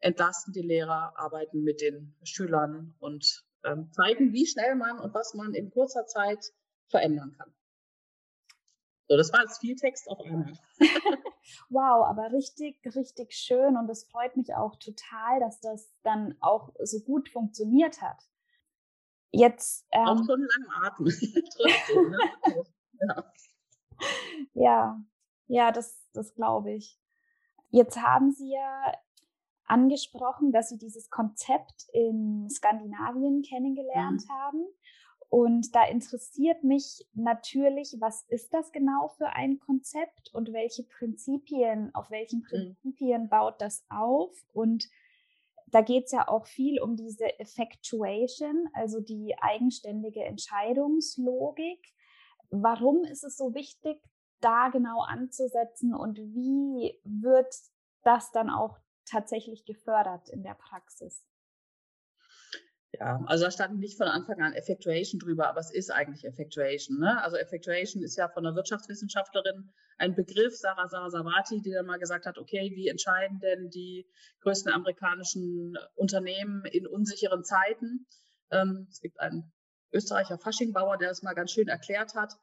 entlasten 0.00 0.52
die 0.52 0.60
Lehrer, 0.60 1.18
arbeiten 1.18 1.62
mit 1.62 1.80
den 1.80 2.14
Schülern 2.22 2.94
und 2.98 3.42
ähm, 3.64 3.90
zeigen, 3.92 4.34
wie 4.34 4.46
schnell 4.46 4.74
man 4.74 4.98
und 4.98 5.14
was 5.14 5.32
man 5.32 5.54
in 5.54 5.70
kurzer 5.70 6.06
Zeit 6.06 6.52
verändern 6.88 7.34
kann. 7.38 7.54
So, 9.12 9.18
das 9.18 9.30
war 9.30 9.42
jetzt 9.42 9.60
viel 9.60 9.76
Text 9.76 10.08
auf 10.08 10.20
einmal. 10.20 10.58
wow, 11.68 12.06
aber 12.06 12.32
richtig, 12.32 12.78
richtig 12.96 13.34
schön 13.34 13.76
und 13.76 13.90
es 13.90 14.04
freut 14.04 14.38
mich 14.38 14.54
auch 14.54 14.76
total, 14.76 15.38
dass 15.38 15.60
das 15.60 15.92
dann 16.02 16.34
auch 16.40 16.70
so 16.82 16.98
gut 17.00 17.28
funktioniert 17.28 18.00
hat. 18.00 18.16
Jetzt. 19.30 19.86
Ähm, 19.90 20.06
auch 20.06 20.24
schon 20.24 20.40
lang 20.40 20.82
atmen. 20.82 21.12
Trotzdem, 21.56 22.10
ne? 22.10 22.18
ja. 23.06 23.32
ja, 24.54 25.00
ja, 25.46 25.72
das, 25.72 26.00
das 26.14 26.32
glaube 26.32 26.72
ich. 26.72 26.98
Jetzt 27.68 28.00
haben 28.00 28.32
Sie 28.32 28.50
ja 28.50 28.94
angesprochen, 29.66 30.52
dass 30.52 30.70
Sie 30.70 30.78
dieses 30.78 31.10
Konzept 31.10 31.86
in 31.92 32.48
Skandinavien 32.48 33.42
kennengelernt 33.42 34.22
mhm. 34.26 34.32
haben. 34.32 34.64
Und 35.32 35.74
da 35.74 35.86
interessiert 35.86 36.62
mich 36.62 37.08
natürlich, 37.14 37.96
was 38.00 38.22
ist 38.28 38.52
das 38.52 38.70
genau 38.70 39.08
für 39.16 39.28
ein 39.28 39.58
Konzept 39.60 40.28
und 40.34 40.52
welche 40.52 40.82
Prinzipien, 40.82 41.90
auf 41.94 42.10
welchen 42.10 42.40
mhm. 42.40 42.76
Prinzipien 42.76 43.30
baut 43.30 43.58
das 43.62 43.82
auf? 43.88 44.36
Und 44.52 44.90
da 45.68 45.80
geht 45.80 46.04
es 46.04 46.12
ja 46.12 46.28
auch 46.28 46.44
viel 46.44 46.82
um 46.82 46.96
diese 46.96 47.40
Effectuation, 47.40 48.68
also 48.74 49.00
die 49.00 49.34
eigenständige 49.40 50.22
Entscheidungslogik. 50.22 51.80
Warum 52.50 53.02
ist 53.04 53.24
es 53.24 53.38
so 53.38 53.54
wichtig, 53.54 54.02
da 54.42 54.68
genau 54.68 55.00
anzusetzen 55.00 55.94
und 55.94 56.18
wie 56.18 57.00
wird 57.04 57.54
das 58.02 58.32
dann 58.32 58.50
auch 58.50 58.76
tatsächlich 59.06 59.64
gefördert 59.64 60.28
in 60.28 60.42
der 60.42 60.56
Praxis? 60.56 61.24
Ja, 62.98 63.22
also 63.26 63.44
da 63.44 63.50
stand 63.50 63.78
nicht 63.78 63.96
von 63.96 64.06
Anfang 64.06 64.42
an 64.42 64.52
Effectuation 64.52 65.18
drüber, 65.18 65.48
aber 65.48 65.60
es 65.60 65.70
ist 65.70 65.90
eigentlich 65.90 66.24
Effectuation. 66.24 66.98
Ne? 66.98 67.22
Also 67.22 67.36
Effectuation 67.36 68.02
ist 68.02 68.16
ja 68.16 68.28
von 68.28 68.44
einer 68.44 68.54
Wirtschaftswissenschaftlerin 68.54 69.72
ein 69.96 70.14
Begriff, 70.14 70.54
Sarah 70.56 70.88
Sarasavati, 70.88 71.62
die 71.62 71.70
dann 71.70 71.86
mal 71.86 71.98
gesagt 71.98 72.26
hat, 72.26 72.36
okay, 72.36 72.70
wie 72.74 72.88
entscheiden 72.88 73.40
denn 73.40 73.70
die 73.70 74.06
größten 74.40 74.70
amerikanischen 74.70 75.78
Unternehmen 75.94 76.66
in 76.66 76.86
unsicheren 76.86 77.44
Zeiten? 77.44 78.06
Ähm, 78.50 78.86
es 78.90 79.00
gibt 79.00 79.18
einen 79.20 79.50
Österreicher 79.92 80.38
Faschingbauer, 80.38 80.98
der 80.98 81.08
das 81.08 81.22
mal 81.22 81.34
ganz 81.34 81.50
schön 81.52 81.68
erklärt 81.68 82.14
hat, 82.14 82.34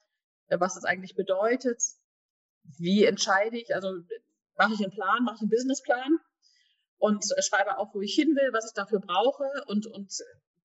äh, 0.48 0.60
was 0.60 0.74
das 0.74 0.84
eigentlich 0.84 1.16
bedeutet. 1.16 1.82
Wie 2.64 3.06
entscheide 3.06 3.58
ich, 3.58 3.76
also 3.76 3.94
mache 4.58 4.74
ich 4.74 4.80
einen 4.80 4.92
Plan, 4.92 5.24
mache 5.24 5.36
ich 5.36 5.42
einen 5.42 5.52
Businessplan 5.52 6.20
und 7.00 7.26
schreibe 7.40 7.78
auf, 7.78 7.90
wo 7.94 8.02
ich 8.02 8.14
hin 8.14 8.36
will, 8.36 8.54
was 8.54 8.68
ich 8.68 8.74
dafür 8.74 9.00
brauche 9.00 9.46
und, 9.68 9.88
und 9.88 10.14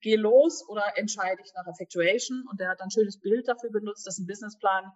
gehe 0.00 0.18
los 0.18 0.68
oder 0.68 0.98
entscheide 0.98 1.40
ich 1.42 1.54
nach 1.54 1.66
Effectuation. 1.66 2.46
Und 2.50 2.60
der 2.60 2.68
hat 2.68 2.82
ein 2.82 2.90
schönes 2.90 3.18
Bild 3.18 3.48
dafür 3.48 3.70
benutzt, 3.70 4.06
dass 4.06 4.18
ein 4.18 4.26
Businessplan 4.26 4.92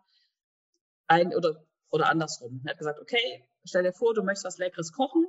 ein 1.06 1.34
oder, 1.34 1.64
oder 1.90 2.10
andersrum. 2.10 2.60
Er 2.64 2.72
hat 2.72 2.78
gesagt, 2.78 3.00
okay, 3.00 3.48
stell 3.64 3.84
dir 3.84 3.92
vor, 3.92 4.14
du 4.14 4.22
möchtest 4.22 4.44
was 4.44 4.58
Leckeres 4.58 4.92
kochen. 4.92 5.26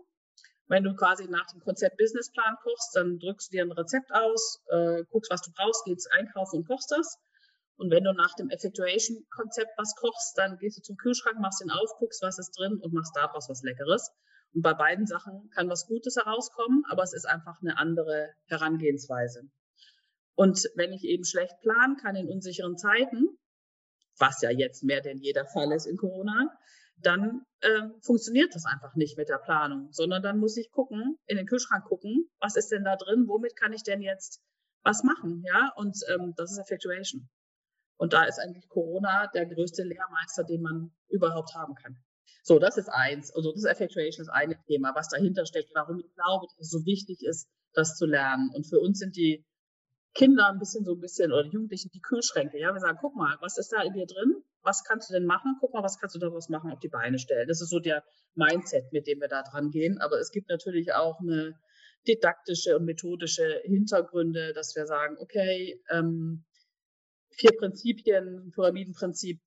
Wenn 0.67 0.83
du 0.83 0.93
quasi 0.95 1.27
nach 1.27 1.47
dem 1.47 1.61
Konzept 1.61 1.97
Businessplan 1.97 2.57
kochst, 2.61 2.95
dann 2.95 3.17
drückst 3.19 3.51
du 3.51 3.57
dir 3.57 3.63
ein 3.63 3.71
Rezept 3.71 4.13
aus, 4.13 4.61
äh, 4.67 5.03
guckst, 5.09 5.31
was 5.31 5.41
du 5.41 5.51
brauchst, 5.51 5.85
gehst 5.85 6.11
einkaufen 6.11 6.57
und 6.57 6.67
kochst 6.67 6.91
das. 6.91 7.17
Und 7.77 7.91
wenn 7.91 8.03
du 8.03 8.13
nach 8.13 8.35
dem 8.35 8.49
Effectuation-Konzept 8.49 9.71
was 9.77 9.95
kochst, 9.95 10.37
dann 10.37 10.57
gehst 10.57 10.77
du 10.77 10.81
zum 10.81 10.97
Kühlschrank, 10.97 11.39
machst 11.39 11.61
den 11.61 11.71
auf, 11.71 11.95
guckst, 11.97 12.21
was 12.21 12.37
ist 12.37 12.51
drin 12.51 12.77
und 12.77 12.93
machst 12.93 13.15
daraus 13.15 13.47
was 13.49 13.63
Leckeres. 13.63 14.11
Und 14.53 14.61
bei 14.61 14.73
beiden 14.73 15.05
Sachen 15.05 15.49
kann 15.51 15.69
was 15.69 15.87
Gutes 15.87 16.15
herauskommen, 16.15 16.83
aber 16.89 17.03
es 17.03 17.13
ist 17.13 17.25
einfach 17.25 17.61
eine 17.61 17.77
andere 17.77 18.33
Herangehensweise. 18.47 19.43
Und 20.35 20.69
wenn 20.75 20.93
ich 20.93 21.03
eben 21.03 21.25
schlecht 21.25 21.59
planen 21.61 21.97
kann 21.97 22.15
in 22.15 22.29
unsicheren 22.29 22.77
Zeiten, 22.77 23.27
was 24.17 24.41
ja 24.41 24.49
jetzt 24.49 24.83
mehr 24.83 25.01
denn 25.01 25.19
jeder 25.19 25.45
Fall 25.45 25.71
ist 25.71 25.85
in 25.85 25.97
Corona, 25.97 26.49
dann 26.97 27.45
äh, 27.61 27.81
funktioniert 28.01 28.53
das 28.55 28.65
einfach 28.65 28.95
nicht 28.95 29.17
mit 29.17 29.29
der 29.29 29.37
Planung, 29.37 29.89
sondern 29.91 30.21
dann 30.21 30.37
muss 30.37 30.57
ich 30.57 30.71
gucken, 30.71 31.17
in 31.25 31.37
den 31.37 31.45
Kühlschrank 31.45 31.85
gucken, 31.85 32.29
was 32.39 32.55
ist 32.55 32.71
denn 32.71 32.83
da 32.83 32.95
drin, 32.95 33.25
womit 33.27 33.55
kann 33.55 33.73
ich 33.73 33.83
denn 33.83 34.01
jetzt 34.01 34.41
was 34.83 35.03
machen, 35.03 35.43
ja? 35.45 35.71
Und 35.75 35.97
ähm, 36.09 36.33
das 36.35 36.51
ist 36.51 36.57
Effectuation. 36.57 37.29
Und 37.97 38.13
da 38.13 38.23
ist 38.23 38.39
eigentlich 38.39 38.67
Corona 38.69 39.27
der 39.27 39.45
größte 39.45 39.83
Lehrmeister, 39.83 40.43
den 40.45 40.61
man 40.61 40.91
überhaupt 41.09 41.53
haben 41.53 41.75
kann. 41.75 41.97
So, 42.43 42.59
das 42.59 42.77
ist 42.77 42.89
eins. 42.89 43.31
Also 43.33 43.51
das 43.51 43.65
Effectuation 43.65 44.23
ist 44.23 44.29
ein 44.29 44.55
Thema, 44.67 44.93
was 44.95 45.09
dahinter 45.09 45.45
steckt, 45.45 45.71
warum 45.73 45.99
ich 45.99 46.13
glaube, 46.13 46.47
dass 46.47 46.67
es 46.67 46.69
so 46.71 46.85
wichtig 46.85 47.23
ist, 47.23 47.47
das 47.73 47.95
zu 47.95 48.05
lernen. 48.05 48.49
Und 48.53 48.65
für 48.65 48.79
uns 48.79 48.99
sind 48.99 49.15
die 49.15 49.45
Kinder 50.13 50.49
ein 50.49 50.59
bisschen 50.59 50.83
so 50.85 50.93
ein 50.93 50.99
bisschen 50.99 51.31
oder 51.31 51.43
die 51.43 51.51
Jugendlichen 51.51 51.91
die 51.93 52.01
Kühlschränke. 52.01 52.59
Ja, 52.59 52.73
wir 52.73 52.79
sagen, 52.79 52.97
guck 52.99 53.15
mal, 53.15 53.37
was 53.41 53.57
ist 53.57 53.71
da 53.71 53.81
in 53.83 53.93
dir 53.93 54.07
drin? 54.07 54.43
Was 54.61 54.83
kannst 54.83 55.09
du 55.09 55.13
denn 55.13 55.25
machen? 55.25 55.57
Guck 55.59 55.73
mal, 55.73 55.83
was 55.83 55.99
kannst 55.99 56.15
du 56.15 56.19
daraus 56.19 56.49
machen, 56.49 56.71
auf 56.71 56.79
die 56.79 56.89
Beine 56.89 57.19
stellen. 57.19 57.47
Das 57.47 57.61
ist 57.61 57.69
so 57.69 57.79
der 57.79 58.03
Mindset, 58.35 58.91
mit 58.91 59.07
dem 59.07 59.21
wir 59.21 59.27
da 59.27 59.43
dran 59.43 59.69
gehen. 59.69 59.99
Aber 59.99 60.19
es 60.19 60.31
gibt 60.31 60.49
natürlich 60.49 60.93
auch 60.93 61.19
eine 61.19 61.57
didaktische 62.07 62.77
und 62.77 62.85
methodische 62.85 63.61
Hintergründe, 63.63 64.53
dass 64.53 64.75
wir 64.75 64.85
sagen, 64.85 65.17
okay, 65.19 65.81
ähm, 65.89 66.45
vier 67.29 67.51
Prinzipien, 67.57 68.51
Pyramidenprinzip 68.53 69.39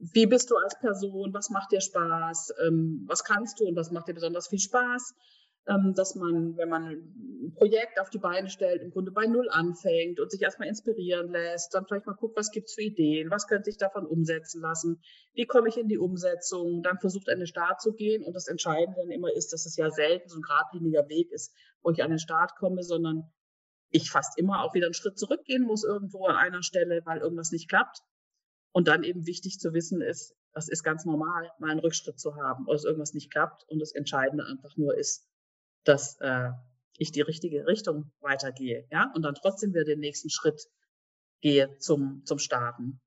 wie 0.00 0.26
bist 0.26 0.50
du 0.50 0.56
als 0.56 0.78
Person, 0.78 1.34
was 1.34 1.50
macht 1.50 1.72
dir 1.72 1.80
Spaß, 1.80 2.54
ähm, 2.66 3.04
was 3.06 3.22
kannst 3.22 3.60
du 3.60 3.66
und 3.66 3.76
was 3.76 3.90
macht 3.90 4.08
dir 4.08 4.14
besonders 4.14 4.48
viel 4.48 4.58
Spaß, 4.58 5.14
ähm, 5.68 5.92
dass 5.94 6.14
man, 6.14 6.56
wenn 6.56 6.70
man 6.70 6.86
ein 6.86 7.52
Projekt 7.54 8.00
auf 8.00 8.08
die 8.08 8.18
Beine 8.18 8.48
stellt, 8.48 8.80
im 8.80 8.90
Grunde 8.90 9.12
bei 9.12 9.26
Null 9.26 9.50
anfängt 9.50 10.18
und 10.18 10.30
sich 10.30 10.40
erstmal 10.40 10.68
inspirieren 10.68 11.30
lässt, 11.30 11.74
dann 11.74 11.84
vielleicht 11.84 12.06
mal 12.06 12.14
guckt, 12.14 12.36
was 12.38 12.50
gibt's 12.50 12.74
für 12.74 12.82
Ideen, 12.82 13.30
was 13.30 13.46
könnte 13.46 13.70
sich 13.70 13.76
davon 13.76 14.06
umsetzen 14.06 14.62
lassen, 14.62 15.02
wie 15.34 15.44
komme 15.44 15.68
ich 15.68 15.76
in 15.76 15.88
die 15.88 15.98
Umsetzung, 15.98 16.82
dann 16.82 16.98
versucht 16.98 17.28
an 17.28 17.38
den 17.38 17.46
Start 17.46 17.82
zu 17.82 17.92
gehen 17.92 18.24
und 18.24 18.32
das 18.32 18.48
Entscheidende 18.48 19.00
dann 19.00 19.10
immer 19.10 19.30
ist, 19.34 19.52
dass 19.52 19.66
es 19.66 19.76
ja 19.76 19.90
selten 19.90 20.30
so 20.30 20.38
ein 20.38 20.42
geradliniger 20.42 21.08
Weg 21.08 21.30
ist, 21.30 21.52
wo 21.82 21.90
ich 21.90 22.02
an 22.02 22.10
den 22.10 22.18
Start 22.18 22.56
komme, 22.56 22.82
sondern 22.82 23.30
ich 23.90 24.10
fast 24.10 24.38
immer 24.38 24.62
auch 24.64 24.72
wieder 24.72 24.86
einen 24.86 24.94
Schritt 24.94 25.18
zurückgehen 25.18 25.64
muss 25.64 25.84
irgendwo 25.84 26.24
an 26.24 26.36
einer 26.36 26.62
Stelle, 26.62 27.02
weil 27.04 27.18
irgendwas 27.18 27.50
nicht 27.50 27.68
klappt 27.68 28.00
und 28.72 28.88
dann 28.88 29.02
eben 29.02 29.26
wichtig 29.26 29.58
zu 29.58 29.72
wissen 29.72 30.00
ist, 30.00 30.34
das 30.52 30.68
ist 30.68 30.82
ganz 30.82 31.04
normal, 31.04 31.50
mal 31.58 31.70
einen 31.70 31.80
Rückschritt 31.80 32.18
zu 32.18 32.36
haben 32.36 32.64
oder 32.66 32.74
dass 32.74 32.84
irgendwas 32.84 33.14
nicht 33.14 33.30
klappt. 33.30 33.64
Und 33.68 33.78
das 33.78 33.92
Entscheidende 33.92 34.44
einfach 34.46 34.76
nur 34.76 34.96
ist, 34.96 35.28
dass 35.84 36.18
äh, 36.20 36.50
ich 36.96 37.12
die 37.12 37.20
richtige 37.20 37.66
Richtung 37.66 38.12
weitergehe, 38.20 38.86
ja, 38.90 39.10
und 39.14 39.22
dann 39.22 39.34
trotzdem 39.34 39.70
wieder 39.70 39.84
den 39.84 40.00
nächsten 40.00 40.30
Schritt 40.30 40.68
gehe 41.40 41.76
zum, 41.78 42.22
zum 42.24 42.38
Starten. 42.38 43.00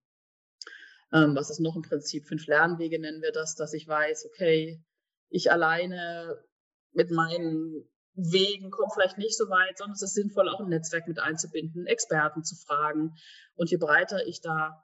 Ähm, 1.12 1.36
was 1.36 1.50
ist 1.50 1.60
noch 1.60 1.76
im 1.76 1.84
Prinzip? 1.84 2.26
Fünf 2.26 2.48
Lernwege 2.48 3.00
nennen 3.00 3.22
wir 3.22 3.32
das, 3.32 3.56
dass 3.56 3.74
ich 3.74 3.88
weiß, 3.88 4.26
okay, 4.26 4.84
ich 5.30 5.52
alleine 5.52 6.44
mit 6.92 7.12
meinen 7.12 7.88
Wegen 8.16 8.72
komme 8.72 8.92
vielleicht 8.94 9.18
nicht 9.18 9.38
so 9.38 9.50
weit, 9.50 9.78
sondern 9.78 9.94
es 9.94 10.02
ist 10.02 10.14
sinnvoll, 10.14 10.50
auch 10.50 10.60
ein 10.60 10.70
Netzwerk 10.70 11.08
mit 11.08 11.20
einzubinden, 11.20 11.86
Experten 11.88 12.44
zu 12.44 12.56
fragen. 12.56 13.16
Und 13.56 13.70
je 13.70 13.78
breiter 13.78 14.26
ich 14.28 14.42
da 14.42 14.84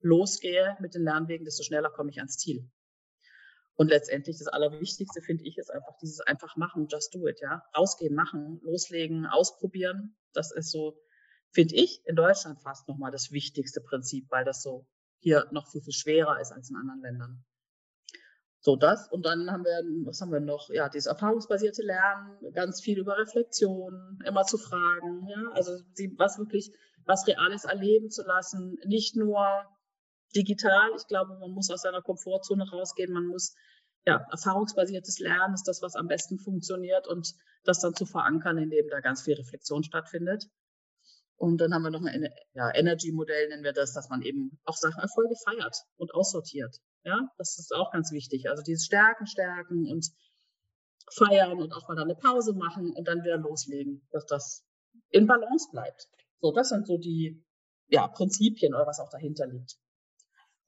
losgehe 0.00 0.76
mit 0.80 0.94
den 0.94 1.04
Lernwegen, 1.04 1.44
desto 1.44 1.62
schneller 1.62 1.90
komme 1.90 2.10
ich 2.10 2.18
ans 2.18 2.38
Ziel. 2.38 2.70
Und 3.80 3.88
letztendlich 3.88 4.36
das 4.38 4.48
Allerwichtigste 4.48 5.22
finde 5.22 5.44
ich 5.44 5.56
ist 5.56 5.70
einfach 5.70 5.96
dieses 6.02 6.20
einfach 6.20 6.54
machen, 6.56 6.86
just 6.88 7.14
do 7.14 7.26
it, 7.26 7.40
ja. 7.40 7.62
Rausgehen, 7.74 8.14
machen, 8.14 8.60
loslegen, 8.62 9.24
ausprobieren. 9.24 10.18
Das 10.34 10.52
ist 10.52 10.70
so, 10.70 11.00
finde 11.50 11.76
ich, 11.76 12.02
in 12.04 12.14
Deutschland 12.14 12.60
fast 12.60 12.88
nochmal 12.88 13.10
das 13.10 13.32
wichtigste 13.32 13.80
Prinzip, 13.80 14.26
weil 14.30 14.44
das 14.44 14.62
so 14.62 14.86
hier 15.20 15.48
noch 15.52 15.70
viel, 15.70 15.80
viel 15.80 15.94
schwerer 15.94 16.40
ist 16.40 16.52
als 16.52 16.68
in 16.68 16.76
anderen 16.76 17.00
Ländern. 17.00 17.44
So 18.60 18.76
das. 18.76 19.10
Und 19.10 19.24
dann 19.24 19.50
haben 19.50 19.64
wir, 19.64 19.82
was 20.04 20.20
haben 20.20 20.32
wir 20.32 20.40
noch? 20.40 20.68
Ja, 20.68 20.90
dieses 20.90 21.06
erfahrungsbasierte 21.06 21.82
Lernen, 21.82 22.52
ganz 22.52 22.82
viel 22.82 22.98
über 22.98 23.16
Reflexion, 23.16 24.18
immer 24.26 24.44
zu 24.44 24.58
fragen, 24.58 25.26
ja. 25.26 25.52
Also 25.52 25.72
was 26.18 26.38
wirklich, 26.38 26.70
was 27.06 27.26
Reales 27.26 27.64
erleben 27.64 28.10
zu 28.10 28.22
lassen, 28.24 28.76
nicht 28.84 29.16
nur 29.16 29.64
digital. 30.34 30.90
Ich 30.96 31.06
glaube, 31.06 31.38
man 31.38 31.50
muss 31.50 31.70
aus 31.70 31.82
seiner 31.82 32.02
Komfortzone 32.02 32.68
rausgehen. 32.70 33.12
Man 33.12 33.26
muss, 33.26 33.54
ja, 34.06 34.26
erfahrungsbasiertes 34.30 35.18
Lernen 35.18 35.54
ist 35.54 35.68
das, 35.68 35.82
was 35.82 35.94
am 35.94 36.08
besten 36.08 36.38
funktioniert 36.38 37.06
und 37.06 37.34
das 37.64 37.80
dann 37.80 37.94
zu 37.94 38.06
verankern, 38.06 38.58
indem 38.58 38.88
da 38.88 39.00
ganz 39.00 39.22
viel 39.22 39.34
Reflexion 39.34 39.84
stattfindet. 39.84 40.46
Und 41.36 41.58
dann 41.58 41.72
haben 41.72 41.82
wir 41.82 41.90
noch 41.90 42.04
ein 42.04 42.28
ja, 42.52 42.74
Energy-Modell, 42.74 43.48
nennen 43.48 43.64
wir 43.64 43.72
das, 43.72 43.94
dass 43.94 44.10
man 44.10 44.20
eben 44.20 44.60
auch 44.64 44.76
Sachen 44.76 45.00
Erfolge 45.00 45.34
feiert 45.42 45.74
und 45.96 46.14
aussortiert. 46.14 46.76
Ja, 47.02 47.28
das 47.38 47.58
ist 47.58 47.74
auch 47.74 47.92
ganz 47.92 48.12
wichtig. 48.12 48.50
Also 48.50 48.62
dieses 48.62 48.84
Stärken, 48.84 49.26
Stärken 49.26 49.90
und 49.90 50.06
feiern 51.12 51.58
und 51.58 51.72
auch 51.72 51.88
mal 51.88 51.96
dann 51.96 52.10
eine 52.10 52.14
Pause 52.14 52.52
machen 52.52 52.92
und 52.92 53.08
dann 53.08 53.24
wieder 53.24 53.38
loslegen, 53.38 54.06
dass 54.10 54.26
das 54.26 54.66
in 55.08 55.26
Balance 55.26 55.68
bleibt. 55.72 56.08
So, 56.40 56.52
das 56.52 56.68
sind 56.68 56.86
so 56.86 56.98
die 56.98 57.42
ja, 57.88 58.06
Prinzipien 58.08 58.74
oder 58.74 58.86
was 58.86 59.00
auch 59.00 59.10
dahinter 59.10 59.46
liegt. 59.46 59.76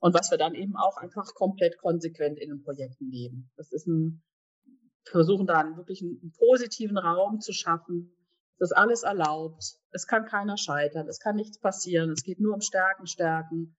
Und 0.03 0.15
was 0.15 0.33
wir 0.33 0.37
dann 0.39 0.57
eben 0.57 0.75
auch 0.77 0.97
einfach 0.97 1.33
komplett 1.33 1.79
konsequent 1.79 2.37
in 2.41 2.49
den 2.49 2.65
Projekten 2.65 3.09
leben. 3.09 3.53
Das 3.57 3.71
ist 3.71 3.87
ein, 3.87 4.21
versuchen 5.05 5.47
dann 5.47 5.77
wirklich 5.77 6.03
einen, 6.03 6.19
einen 6.21 6.33
positiven 6.33 6.99
Raum 6.99 7.39
zu 7.39 7.53
schaffen. 7.53 8.13
Das 8.59 8.73
ist 8.73 8.77
alles 8.77 9.05
erlaubt. 9.05 9.77
Es 9.93 10.09
kann 10.09 10.27
keiner 10.27 10.57
scheitern. 10.57 11.07
Es 11.07 11.21
kann 11.21 11.37
nichts 11.37 11.61
passieren. 11.61 12.11
Es 12.11 12.25
geht 12.25 12.41
nur 12.41 12.53
um 12.53 12.61
Stärken, 12.61 13.07
Stärken. 13.07 13.77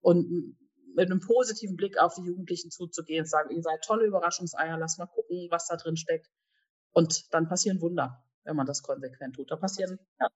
Und 0.00 0.56
mit 0.94 1.10
einem 1.10 1.20
positiven 1.20 1.76
Blick 1.76 1.98
auf 1.98 2.14
die 2.14 2.22
Jugendlichen 2.22 2.70
zuzugehen, 2.70 3.24
und 3.24 3.28
sagen, 3.28 3.54
ihr 3.54 3.62
seid 3.62 3.84
tolle 3.84 4.06
Überraschungseier, 4.06 4.78
lass 4.78 4.96
mal 4.96 5.04
gucken, 5.04 5.48
was 5.50 5.66
da 5.66 5.76
drin 5.76 5.98
steckt. 5.98 6.30
Und 6.92 7.34
dann 7.34 7.48
passieren 7.48 7.82
Wunder, 7.82 8.24
wenn 8.44 8.56
man 8.56 8.64
das 8.64 8.82
konsequent 8.82 9.36
tut. 9.36 9.50
Da 9.50 9.56
passieren, 9.56 9.98
ja, 10.18 10.28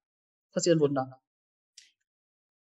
passieren 0.53 0.81
Wunder. 0.81 1.19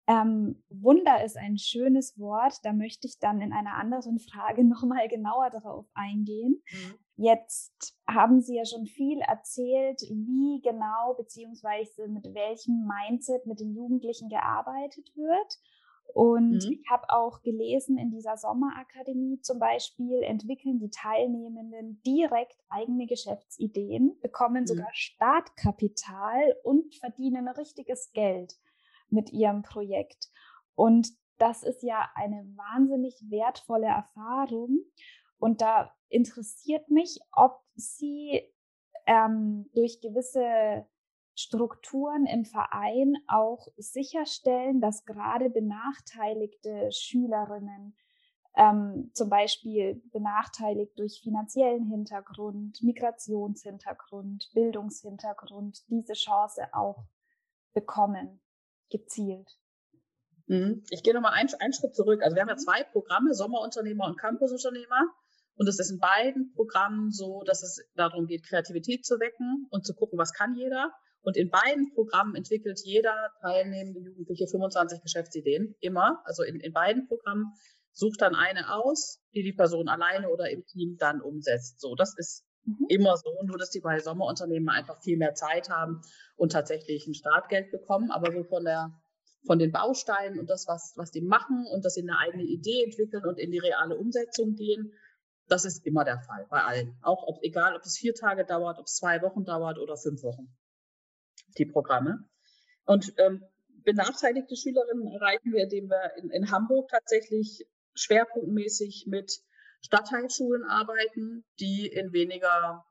Ähm, 0.08 0.64
Wunder 0.70 1.24
ist 1.24 1.38
ein 1.38 1.58
schönes 1.58 2.20
Wort. 2.20 2.60
Da 2.64 2.74
möchte 2.74 3.08
ich 3.08 3.18
dann 3.20 3.42
in 3.42 3.54
einer 3.54 3.76
anderen 3.76 4.20
Frage 4.20 4.64
nochmal 4.68 5.08
genauer 5.08 5.50
darauf 5.50 5.86
eingehen. 5.94 6.62
Mhm. 6.72 6.96
Jetzt 7.18 7.98
haben 8.08 8.42
Sie 8.42 8.58
ja 8.58 8.66
schon 8.66 8.86
viel 8.86 9.20
erzählt, 9.20 10.02
wie 10.02 10.62
genau 10.62 11.14
beziehungsweise 11.18 12.10
mit 12.10 12.26
welchem 12.34 12.86
Mindset 12.86 13.46
mit 13.46 13.62
den 13.62 13.74
Jugendlichen 13.74 14.28
gearbeitet 14.28 15.10
wird. 15.16 15.58
Und 16.14 16.66
mhm. 16.66 16.72
ich 16.72 16.90
habe 16.90 17.10
auch 17.10 17.42
gelesen, 17.42 17.98
in 17.98 18.12
dieser 18.12 18.38
Sommerakademie 18.38 19.40
zum 19.42 19.60
Beispiel 19.60 20.22
entwickeln 20.24 20.78
die 20.78 20.90
Teilnehmenden 20.90 22.02
direkt 22.06 22.58
eigene 22.70 23.08
Geschäftsideen, 23.08 24.20
bekommen 24.22 24.62
mhm. 24.62 24.68
sogar 24.68 24.90
Startkapital 24.92 26.56
und 26.64 26.94
verdienen 26.96 27.48
richtiges 27.48 28.12
Geld 28.12 28.56
mit 29.10 29.32
ihrem 29.32 29.62
Projekt. 29.62 30.30
Und 30.76 31.10
das 31.38 31.64
ist 31.64 31.84
ja 31.84 32.10
eine 32.16 32.46
wahnsinnig 32.56 33.16
wertvolle 33.30 33.88
Erfahrung. 33.88 34.80
Und 35.38 35.62
da 35.62 35.94
interessiert 36.10 36.90
mich, 36.90 37.20
ob 37.32 37.62
Sie 37.76 38.42
ähm, 39.06 39.70
durch 39.74 40.00
gewisse 40.02 40.88
Strukturen 41.36 42.26
im 42.26 42.46
Verein 42.46 43.16
auch 43.28 43.68
sicherstellen, 43.78 44.80
dass 44.80 45.04
gerade 45.06 45.50
benachteiligte 45.50 46.90
Schülerinnen, 46.92 47.98
ähm, 48.56 49.12
zum 49.14 49.30
Beispiel 49.30 50.02
benachteiligt 50.14 50.98
durch 50.98 51.20
finanziellen 51.22 51.88
Hintergrund, 51.90 52.82
Migrationshintergrund, 52.82 54.50
Bildungshintergrund, 54.54 55.84
diese 55.90 56.14
Chance 56.14 56.74
auch 56.74 57.04
bekommen 57.74 58.40
gezielt? 58.98 59.50
Mhm. 60.48 60.84
Ich 60.90 61.04
gehe 61.04 61.14
nochmal 61.14 61.34
einen, 61.34 61.50
einen 61.60 61.74
Schritt 61.74 61.96
zurück. 61.96 62.22
Also 62.22 62.36
wir 62.36 62.42
haben 62.42 62.50
ja 62.50 62.58
zwei 62.58 62.84
Programme, 62.84 63.34
Sommerunternehmer 63.34 64.06
und 64.06 64.20
Campusunternehmer. 64.20 65.10
Und 65.58 65.68
es 65.68 65.80
ist 65.80 65.90
in 65.90 66.00
beiden 66.00 66.54
Programmen 66.54 67.12
so, 67.12 67.44
dass 67.46 67.64
es 67.64 67.82
darum 67.96 68.28
geht, 68.28 68.46
Kreativität 68.46 69.06
zu 69.06 69.20
wecken 69.20 69.68
und 69.70 69.86
zu 69.86 69.94
gucken, 69.94 70.20
was 70.20 70.34
kann 70.34 70.54
jeder. 70.56 70.92
Und 71.22 71.38
in 71.38 71.50
beiden 71.50 71.92
Programmen 71.94 72.36
entwickelt 72.36 72.80
jeder 72.84 73.32
teilnehmende 73.42 74.00
Jugendliche 74.00 74.48
25 74.48 75.02
Geschäftsideen, 75.02 75.76
immer. 75.80 76.22
Also 76.26 76.44
in, 76.44 76.60
in 76.60 76.74
beiden 76.74 77.08
Programmen 77.08 77.54
sucht 77.94 78.22
dann 78.22 78.36
eine 78.36 78.74
aus, 78.74 79.22
die 79.34 79.44
die 79.44 79.54
Person 79.54 79.88
alleine 79.88 80.30
oder 80.30 80.50
im 80.52 80.66
Team 80.66 80.98
dann 81.00 81.22
umsetzt. 81.22 81.80
So, 81.80 81.96
das 81.96 82.14
ist 82.18 82.45
mhm. 82.66 82.86
immer 82.90 83.18
so, 83.18 83.32
nur 83.44 83.58
dass 83.58 83.70
die 83.70 83.80
bei 83.80 84.00
Sommerunternehmen 84.00 84.70
einfach 84.70 85.02
viel 85.02 85.18
mehr 85.18 85.34
Zeit 85.34 85.70
haben 85.70 86.02
und 86.36 86.52
tatsächlich 86.52 87.08
ein 87.08 87.14
Startgeld 87.14 87.72
bekommen. 87.72 88.12
Aber 88.12 88.32
so 88.32 88.44
von 88.44 88.66
der 88.66 88.92
von 89.46 89.60
den 89.60 89.72
Bausteinen 89.72 90.40
und 90.40 90.50
das, 90.50 90.68
was, 90.68 90.94
was 90.96 91.12
die 91.12 91.22
machen 91.22 91.66
und 91.72 91.86
dass 91.86 91.94
sie 91.94 92.02
eine 92.02 92.18
eigene 92.18 92.44
Idee 92.44 92.84
entwickeln 92.84 93.26
und 93.26 93.40
in 93.40 93.52
die 93.52 93.60
reale 93.60 93.96
Umsetzung 93.96 94.56
gehen, 94.56 94.92
das 95.48 95.66
ist 95.66 95.86
immer 95.86 96.04
der 96.04 96.20
Fall 96.20 96.48
bei 96.50 96.64
allen. 96.64 96.98
Auch 97.02 97.24
ob, 97.28 97.44
egal, 97.44 97.76
ob 97.76 97.84
es 97.84 97.98
vier 97.98 98.16
Tage 98.16 98.46
dauert, 98.46 98.80
ob 98.80 98.86
es 98.86 98.96
zwei 98.96 99.22
Wochen 99.22 99.46
dauert 99.46 99.78
oder 99.78 99.96
fünf 99.98 100.24
Wochen, 100.24 100.48
die 101.58 101.66
Programme. 101.66 102.28
Und 102.86 103.14
ähm, 103.18 103.44
benachteiligte 103.84 104.56
Schülerinnen 104.56 105.08
erreichen 105.14 105.54
wir, 105.54 105.64
indem 105.64 105.90
wir 105.90 106.18
in, 106.18 106.32
in 106.32 106.52
Hamburg 106.52 106.90
tatsächlich 106.90 107.68
schwerpunktmäßig 107.94 109.06
mit 109.08 109.40
Stadtteilschulen 109.86 110.64
arbeiten, 110.64 111.46
die 111.60 111.88
in 111.88 112.12
weniger, 112.12 112.84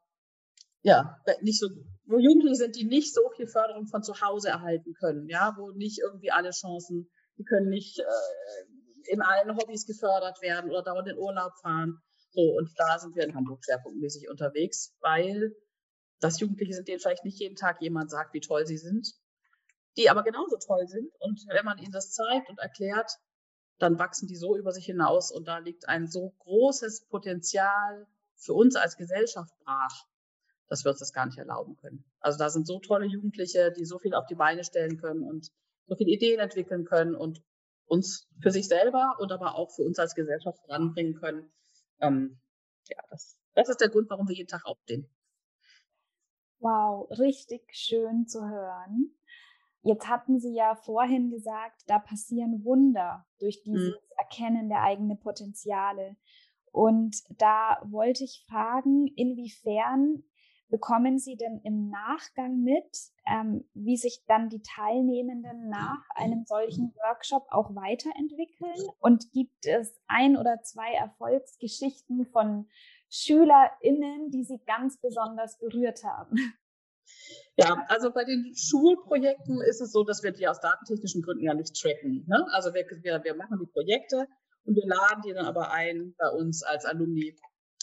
ja, 0.82 1.16
nicht 1.40 1.58
so, 1.58 1.68
wo 2.06 2.18
Jugendliche 2.18 2.56
sind, 2.56 2.76
die 2.76 2.84
nicht 2.84 3.12
so 3.12 3.22
viel 3.36 3.46
Förderung 3.48 3.86
von 3.86 4.02
zu 4.02 4.20
Hause 4.20 4.48
erhalten 4.48 4.94
können, 4.94 5.28
ja, 5.28 5.54
wo 5.58 5.72
nicht 5.72 5.98
irgendwie 5.98 6.30
alle 6.30 6.50
Chancen, 6.50 7.10
die 7.36 7.44
können 7.44 7.68
nicht 7.68 7.98
äh, 7.98 9.10
in 9.12 9.22
allen 9.22 9.56
Hobbys 9.56 9.86
gefördert 9.86 10.40
werden 10.40 10.70
oder 10.70 10.82
dauernd 10.82 11.08
in 11.08 11.18
Urlaub 11.18 11.52
fahren. 11.60 12.00
So, 12.30 12.40
und 12.40 12.70
da 12.76 12.98
sind 12.98 13.14
wir 13.16 13.24
in 13.24 13.34
Hamburg 13.34 13.64
schwerpunktmäßig 13.64 14.28
unterwegs, 14.28 14.94
weil 15.00 15.54
das 16.20 16.40
Jugendliche 16.40 16.74
sind, 16.74 16.88
denen 16.88 17.00
vielleicht 17.00 17.24
nicht 17.24 17.40
jeden 17.40 17.56
Tag 17.56 17.82
jemand 17.82 18.10
sagt, 18.10 18.34
wie 18.34 18.40
toll 18.40 18.66
sie 18.66 18.78
sind, 18.78 19.08
die 19.96 20.10
aber 20.10 20.22
genauso 20.22 20.56
toll 20.64 20.86
sind. 20.86 21.10
Und 21.18 21.40
wenn 21.48 21.64
man 21.64 21.78
ihnen 21.78 21.92
das 21.92 22.12
zeigt 22.12 22.48
und 22.48 22.58
erklärt, 22.58 23.10
dann 23.78 23.98
wachsen 23.98 24.28
die 24.28 24.36
so 24.36 24.56
über 24.56 24.72
sich 24.72 24.86
hinaus 24.86 25.30
und 25.30 25.48
da 25.48 25.58
liegt 25.58 25.88
ein 25.88 26.06
so 26.06 26.34
großes 26.38 27.06
Potenzial 27.06 28.06
für 28.36 28.54
uns 28.54 28.76
als 28.76 28.96
Gesellschaft 28.96 29.52
brach, 29.64 30.06
dass 30.68 30.84
wir 30.84 30.90
uns 30.90 31.00
das 31.00 31.12
gar 31.12 31.26
nicht 31.26 31.38
erlauben 31.38 31.76
können. 31.76 32.04
Also 32.20 32.38
da 32.38 32.50
sind 32.50 32.66
so 32.66 32.78
tolle 32.78 33.06
Jugendliche, 33.06 33.72
die 33.72 33.84
so 33.84 33.98
viel 33.98 34.14
auf 34.14 34.26
die 34.26 34.34
Beine 34.34 34.64
stellen 34.64 34.98
können 34.98 35.22
und 35.22 35.50
so 35.86 35.96
viele 35.96 36.10
Ideen 36.10 36.40
entwickeln 36.40 36.84
können 36.84 37.14
und 37.14 37.42
uns 37.86 38.28
für 38.40 38.50
sich 38.50 38.68
selber 38.68 39.16
und 39.18 39.32
aber 39.32 39.56
auch 39.56 39.70
für 39.70 39.82
uns 39.82 39.98
als 39.98 40.14
Gesellschaft 40.14 40.58
voranbringen 40.60 41.14
können. 41.14 41.52
Ähm, 42.00 42.40
ja, 42.88 43.02
das, 43.10 43.38
das 43.54 43.68
ist 43.68 43.80
der 43.80 43.90
Grund, 43.90 44.08
warum 44.10 44.28
wir 44.28 44.34
jeden 44.34 44.48
Tag 44.48 44.64
aufstehen. 44.64 45.08
Wow, 46.60 47.10
richtig 47.18 47.62
schön 47.74 48.26
zu 48.26 48.48
hören. 48.48 49.14
Jetzt 49.84 50.08
hatten 50.08 50.40
Sie 50.40 50.54
ja 50.54 50.74
vorhin 50.74 51.30
gesagt, 51.30 51.82
da 51.86 51.98
passieren 51.98 52.64
Wunder 52.64 53.26
durch 53.38 53.62
mhm. 53.64 53.72
dieses. 53.72 53.94
Erkennen 54.16 54.68
der 54.68 54.82
eigenen 54.82 55.18
Potenziale. 55.18 56.16
Und 56.72 57.22
da 57.38 57.78
wollte 57.84 58.24
ich 58.24 58.44
fragen, 58.48 59.06
inwiefern 59.16 60.24
bekommen 60.68 61.18
Sie 61.18 61.36
denn 61.36 61.60
im 61.62 61.88
Nachgang 61.88 62.62
mit, 62.62 62.98
ähm, 63.26 63.68
wie 63.74 63.96
sich 63.96 64.24
dann 64.26 64.48
die 64.48 64.62
Teilnehmenden 64.62 65.68
nach 65.68 66.02
einem 66.16 66.44
solchen 66.46 66.94
Workshop 66.96 67.46
auch 67.50 67.74
weiterentwickeln? 67.74 68.88
Und 68.98 69.30
gibt 69.32 69.66
es 69.66 70.00
ein 70.08 70.36
oder 70.36 70.62
zwei 70.62 70.94
Erfolgsgeschichten 70.94 72.26
von 72.26 72.68
SchülerInnen, 73.10 74.30
die 74.30 74.44
Sie 74.44 74.60
ganz 74.66 74.98
besonders 75.00 75.58
berührt 75.58 76.02
haben? 76.02 76.36
Ja, 77.56 77.84
also 77.88 78.12
bei 78.12 78.24
den 78.24 78.52
Schulprojekten 78.56 79.60
ist 79.62 79.80
es 79.80 79.92
so, 79.92 80.02
dass 80.02 80.22
wir 80.22 80.32
die 80.32 80.48
aus 80.48 80.60
datentechnischen 80.60 81.22
Gründen 81.22 81.44
ja 81.44 81.54
nicht 81.54 81.80
tracken. 81.80 82.24
Ne? 82.26 82.44
Also 82.50 82.74
wir, 82.74 82.84
wir, 83.02 83.22
wir 83.22 83.34
machen 83.36 83.58
die 83.60 83.70
Projekte 83.70 84.26
und 84.64 84.74
wir 84.74 84.86
laden 84.86 85.22
die 85.24 85.32
dann 85.32 85.46
aber 85.46 85.70
ein, 85.70 86.14
bei 86.18 86.28
uns 86.30 86.62
als 86.62 86.84
Alumni 86.84 87.36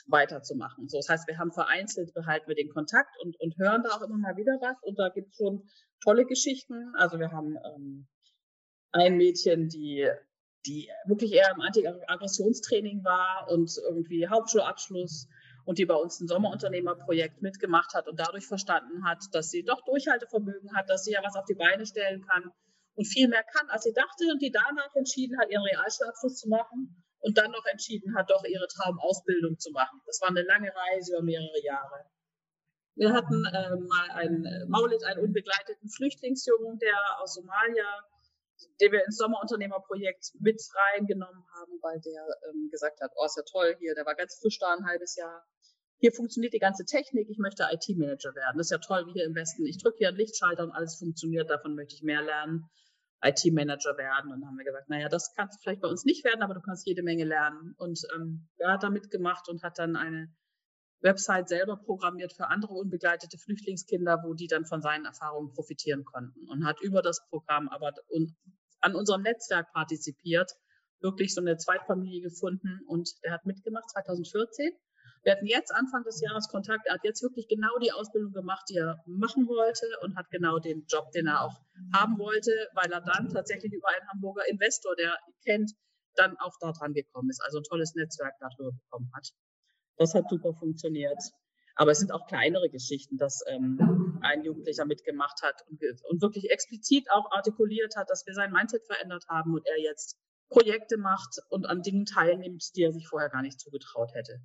weiterzumachen. 0.07 0.89
So, 0.89 0.97
das 0.97 1.07
heißt, 1.07 1.27
wir 1.27 1.37
haben 1.37 1.51
vereinzelt 1.51 2.13
behalten 2.13 2.47
wir 2.47 2.55
den 2.55 2.69
Kontakt 2.69 3.15
und, 3.23 3.39
und 3.39 3.57
hören 3.57 3.83
da 3.83 3.91
auch 3.91 4.01
immer 4.01 4.17
mal 4.17 4.35
wieder 4.35 4.57
was. 4.59 4.77
Und 4.81 4.99
da 4.99 5.09
gibt 5.09 5.29
es 5.29 5.37
schon 5.37 5.69
tolle 6.03 6.25
Geschichten. 6.25 6.93
Also 6.97 7.19
wir 7.19 7.31
haben 7.31 7.55
ähm, 7.63 8.07
ein 8.91 9.15
Mädchen, 9.15 9.69
die 9.69 10.09
die 10.65 10.89
wirklich 11.05 11.33
eher 11.33 11.51
im 11.55 11.61
Anti-Aggressionstraining 11.61 13.03
war 13.03 13.47
und 13.49 13.71
irgendwie 13.89 14.27
Hauptschulabschluss 14.27 15.27
und 15.65 15.77
die 15.77 15.85
bei 15.85 15.95
uns 15.95 16.19
ein 16.19 16.27
Sommerunternehmerprojekt 16.27 17.41
mitgemacht 17.41 17.93
hat 17.93 18.07
und 18.07 18.19
dadurch 18.19 18.47
verstanden 18.47 19.05
hat, 19.05 19.23
dass 19.31 19.49
sie 19.49 19.63
doch 19.63 19.81
Durchhaltevermögen 19.85 20.75
hat, 20.75 20.89
dass 20.89 21.03
sie 21.03 21.11
ja 21.11 21.23
was 21.23 21.35
auf 21.35 21.45
die 21.45 21.55
Beine 21.55 21.85
stellen 21.85 22.25
kann 22.25 22.51
und 22.95 23.05
viel 23.05 23.27
mehr 23.27 23.43
kann, 23.43 23.69
als 23.69 23.83
sie 23.83 23.93
dachte 23.93 24.25
und 24.31 24.41
die 24.41 24.51
danach 24.51 24.93
entschieden 24.95 25.39
hat, 25.39 25.49
ihren 25.49 25.63
Realschulabschluss 25.63 26.37
zu 26.37 26.49
machen 26.49 27.03
und 27.19 27.37
dann 27.37 27.51
noch 27.51 27.65
entschieden 27.65 28.15
hat, 28.15 28.29
doch 28.29 28.43
ihre 28.43 28.67
Traumausbildung 28.67 29.59
zu 29.59 29.71
machen. 29.71 30.01
Das 30.05 30.19
war 30.21 30.29
eine 30.29 30.43
lange 30.43 30.71
Reise 30.75 31.13
über 31.13 31.23
mehrere 31.23 31.61
Jahre. 31.63 32.05
Wir 32.95 33.13
hatten 33.13 33.45
äh, 33.45 33.75
mal 33.77 34.11
einen 34.11 34.45
äh, 34.45 34.65
Maulid, 34.67 35.03
einen 35.05 35.23
unbegleiteten 35.23 35.89
Flüchtlingsjungen, 35.89 36.77
der 36.79 36.95
aus 37.21 37.35
Somalia 37.35 38.03
den 38.79 38.91
wir 38.91 39.05
ins 39.05 39.17
Sommerunternehmerprojekt 39.17 40.33
mit 40.39 40.61
reingenommen 40.73 41.45
haben, 41.53 41.79
weil 41.81 41.99
der 42.01 42.25
ähm, 42.49 42.69
gesagt 42.69 43.01
hat, 43.01 43.11
oh, 43.15 43.25
ist 43.25 43.37
ja 43.37 43.43
toll 43.43 43.75
hier, 43.79 43.95
der 43.95 44.05
war 44.05 44.15
ganz 44.15 44.37
frisch 44.39 44.59
da 44.59 44.73
ein 44.73 44.85
halbes 44.85 45.15
Jahr. 45.15 45.45
Hier 46.01 46.11
funktioniert 46.11 46.53
die 46.53 46.59
ganze 46.59 46.83
Technik, 46.83 47.29
ich 47.29 47.37
möchte 47.37 47.67
IT-Manager 47.71 48.33
werden. 48.33 48.57
Das 48.57 48.67
ist 48.67 48.71
ja 48.71 48.79
toll, 48.79 49.05
wie 49.05 49.13
hier 49.13 49.25
im 49.25 49.35
Westen. 49.35 49.67
Ich 49.67 49.77
drücke 49.77 49.99
hier 49.99 50.07
einen 50.07 50.17
Lichtschalter 50.17 50.63
und 50.63 50.71
alles 50.71 50.97
funktioniert, 50.97 51.47
davon 51.51 51.75
möchte 51.75 51.93
ich 51.93 52.01
mehr 52.01 52.23
lernen. 52.23 52.65
IT-Manager 53.23 53.95
werden. 53.99 54.31
Und 54.31 54.41
dann 54.41 54.49
haben 54.49 54.57
wir 54.57 54.65
gesagt, 54.65 54.89
naja, 54.89 55.09
das 55.09 55.35
kannst 55.35 55.57
du 55.57 55.61
vielleicht 55.61 55.81
bei 55.81 55.87
uns 55.87 56.03
nicht 56.03 56.25
werden, 56.25 56.41
aber 56.41 56.55
du 56.55 56.61
kannst 56.61 56.87
jede 56.87 57.03
Menge 57.03 57.23
lernen. 57.23 57.75
Und 57.77 58.01
ähm, 58.15 58.49
er 58.57 58.73
hat 58.73 58.81
da 58.81 58.89
mitgemacht 58.89 59.47
und 59.47 59.61
hat 59.61 59.77
dann 59.77 59.95
eine 59.95 60.33
Website 61.01 61.49
selber 61.49 61.77
programmiert 61.77 62.33
für 62.33 62.47
andere 62.47 62.73
unbegleitete 62.73 63.37
Flüchtlingskinder, 63.37 64.23
wo 64.23 64.33
die 64.33 64.47
dann 64.47 64.65
von 64.65 64.81
seinen 64.81 65.05
Erfahrungen 65.05 65.53
profitieren 65.53 66.03
konnten 66.03 66.49
und 66.49 66.65
hat 66.65 66.81
über 66.81 67.03
das 67.03 67.23
Programm 67.29 67.69
aber 67.69 67.93
an 68.81 68.95
unserem 68.95 69.21
Netzwerk 69.21 69.71
partizipiert, 69.71 70.51
wirklich 70.99 71.35
so 71.35 71.41
eine 71.41 71.57
Zweitfamilie 71.57 72.21
gefunden 72.21 72.81
und 72.87 73.11
er 73.21 73.33
hat 73.33 73.45
mitgemacht 73.45 73.87
2014. 73.91 74.71
Wir 75.23 75.33
hatten 75.33 75.45
jetzt 75.45 75.73
Anfang 75.73 76.03
des 76.03 76.19
Jahres 76.21 76.47
Kontakt. 76.47 76.87
Er 76.87 76.95
hat 76.95 77.03
jetzt 77.03 77.21
wirklich 77.21 77.47
genau 77.47 77.77
die 77.79 77.91
Ausbildung 77.91 78.33
gemacht, 78.33 78.65
die 78.69 78.77
er 78.77 79.03
machen 79.05 79.47
wollte 79.47 79.85
und 80.01 80.15
hat 80.15 80.31
genau 80.31 80.57
den 80.57 80.85
Job, 80.87 81.11
den 81.11 81.27
er 81.27 81.43
auch 81.43 81.61
haben 81.93 82.17
wollte, 82.17 82.51
weil 82.73 82.91
er 82.91 83.01
dann 83.01 83.29
tatsächlich 83.29 83.71
über 83.71 83.89
einen 83.89 84.07
Hamburger 84.09 84.47
Investor, 84.47 84.95
der 84.95 85.15
kennt, 85.45 85.73
dann 86.15 86.37
auch 86.39 86.55
da 86.59 86.71
dran 86.71 86.93
gekommen 86.93 87.29
ist, 87.29 87.41
also 87.43 87.59
ein 87.59 87.63
tolles 87.63 87.93
Netzwerk 87.93 88.33
darüber 88.39 88.71
bekommen 88.71 89.11
hat. 89.15 89.29
Das 89.97 90.15
hat 90.15 90.27
super 90.29 90.53
funktioniert. 90.53 91.21
Aber 91.75 91.91
es 91.91 91.99
sind 91.99 92.11
auch 92.11 92.27
kleinere 92.27 92.69
Geschichten, 92.69 93.17
dass 93.17 93.43
ähm, 93.47 94.19
ein 94.21 94.43
Jugendlicher 94.43 94.85
mitgemacht 94.85 95.41
hat 95.41 95.63
und, 95.69 95.81
und 96.09 96.21
wirklich 96.21 96.49
explizit 96.49 97.09
auch 97.11 97.31
artikuliert 97.31 97.95
hat, 97.95 98.09
dass 98.09 98.25
wir 98.25 98.33
sein 98.33 98.51
Mindset 98.51 98.85
verändert 98.85 99.25
haben 99.29 99.53
und 99.53 99.65
er 99.67 99.79
jetzt 99.79 100.17
Projekte 100.49 100.97
macht 100.97 101.39
und 101.49 101.65
an 101.65 101.81
Dingen 101.81 102.05
teilnimmt, 102.05 102.75
die 102.75 102.83
er 102.83 102.91
sich 102.91 103.07
vorher 103.07 103.29
gar 103.29 103.41
nicht 103.41 103.59
zugetraut 103.59 104.13
hätte. 104.13 104.41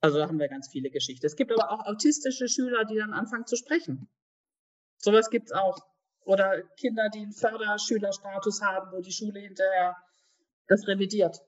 Also 0.00 0.18
da 0.18 0.28
haben 0.28 0.38
wir 0.38 0.48
ganz 0.48 0.68
viele 0.68 0.90
Geschichten. 0.90 1.26
Es 1.26 1.36
gibt 1.36 1.52
aber 1.52 1.70
auch 1.70 1.86
autistische 1.86 2.48
Schüler, 2.48 2.84
die 2.84 2.96
dann 2.96 3.12
anfangen 3.12 3.46
zu 3.46 3.56
sprechen. 3.56 4.08
Sowas 4.96 5.30
gibt 5.30 5.46
es 5.46 5.52
auch. 5.52 5.78
Oder 6.24 6.62
Kinder, 6.78 7.08
die 7.10 7.20
einen 7.20 7.32
Förderschülerstatus 7.32 8.62
haben, 8.62 8.92
wo 8.92 9.00
die 9.00 9.12
Schule 9.12 9.40
hinterher 9.40 9.96
das 10.68 10.86
revidiert. 10.86 11.40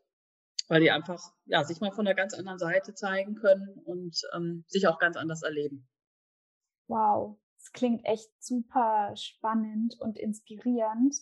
Weil 0.69 0.81
die 0.81 0.91
einfach 0.91 1.21
ja, 1.47 1.65
sich 1.65 1.81
mal 1.81 1.93
von 1.93 2.07
einer 2.07 2.15
ganz 2.15 2.35
anderen 2.35 2.59
Seite 2.59 2.95
zeigen 2.95 3.35
können 3.35 3.69
und 3.85 4.21
ähm, 4.35 4.65
sich 4.69 4.87
auch 4.87 4.99
ganz 4.99 5.17
anders 5.17 5.43
erleben. 5.43 5.89
Wow, 6.89 7.39
das 7.57 7.73
klingt 7.73 8.05
echt 8.05 8.31
super 8.43 9.15
spannend 9.17 9.97
und 10.01 10.19
inspirierend. 10.19 11.17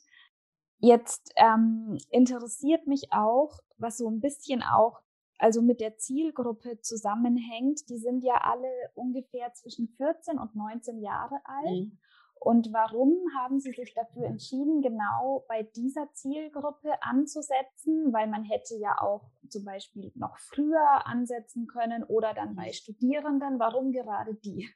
Jetzt 0.78 1.32
ähm, 1.36 1.98
interessiert 2.10 2.86
mich 2.86 3.12
auch, 3.12 3.58
was 3.76 3.98
so 3.98 4.08
ein 4.08 4.20
bisschen 4.20 4.62
auch 4.62 5.00
also 5.40 5.62
mit 5.62 5.80
der 5.80 5.96
Zielgruppe 5.96 6.80
zusammenhängt. 6.80 7.88
Die 7.88 7.98
sind 7.98 8.22
ja 8.22 8.34
alle 8.42 8.68
ungefähr 8.94 9.52
zwischen 9.54 9.88
14 9.96 10.38
und 10.38 10.54
19 10.54 11.00
Jahre 11.00 11.40
alt. 11.44 11.86
Mhm. 11.86 11.98
Und 12.42 12.72
warum 12.72 13.14
haben 13.38 13.60
Sie 13.60 13.70
sich 13.70 13.92
dafür 13.94 14.24
entschieden, 14.24 14.80
genau 14.80 15.44
bei 15.46 15.62
dieser 15.62 16.10
Zielgruppe 16.14 17.02
anzusetzen? 17.02 18.12
Weil 18.12 18.28
man 18.28 18.44
hätte 18.44 18.76
ja 18.76 18.98
auch 18.98 19.30
zum 19.48 19.64
Beispiel 19.64 20.10
noch 20.14 20.38
früher 20.38 21.06
ansetzen 21.06 21.66
können 21.66 22.02
oder 22.02 22.32
dann 22.32 22.54
bei 22.54 22.72
Studierenden. 22.72 23.58
Warum 23.58 23.92
gerade 23.92 24.34
die? 24.34 24.70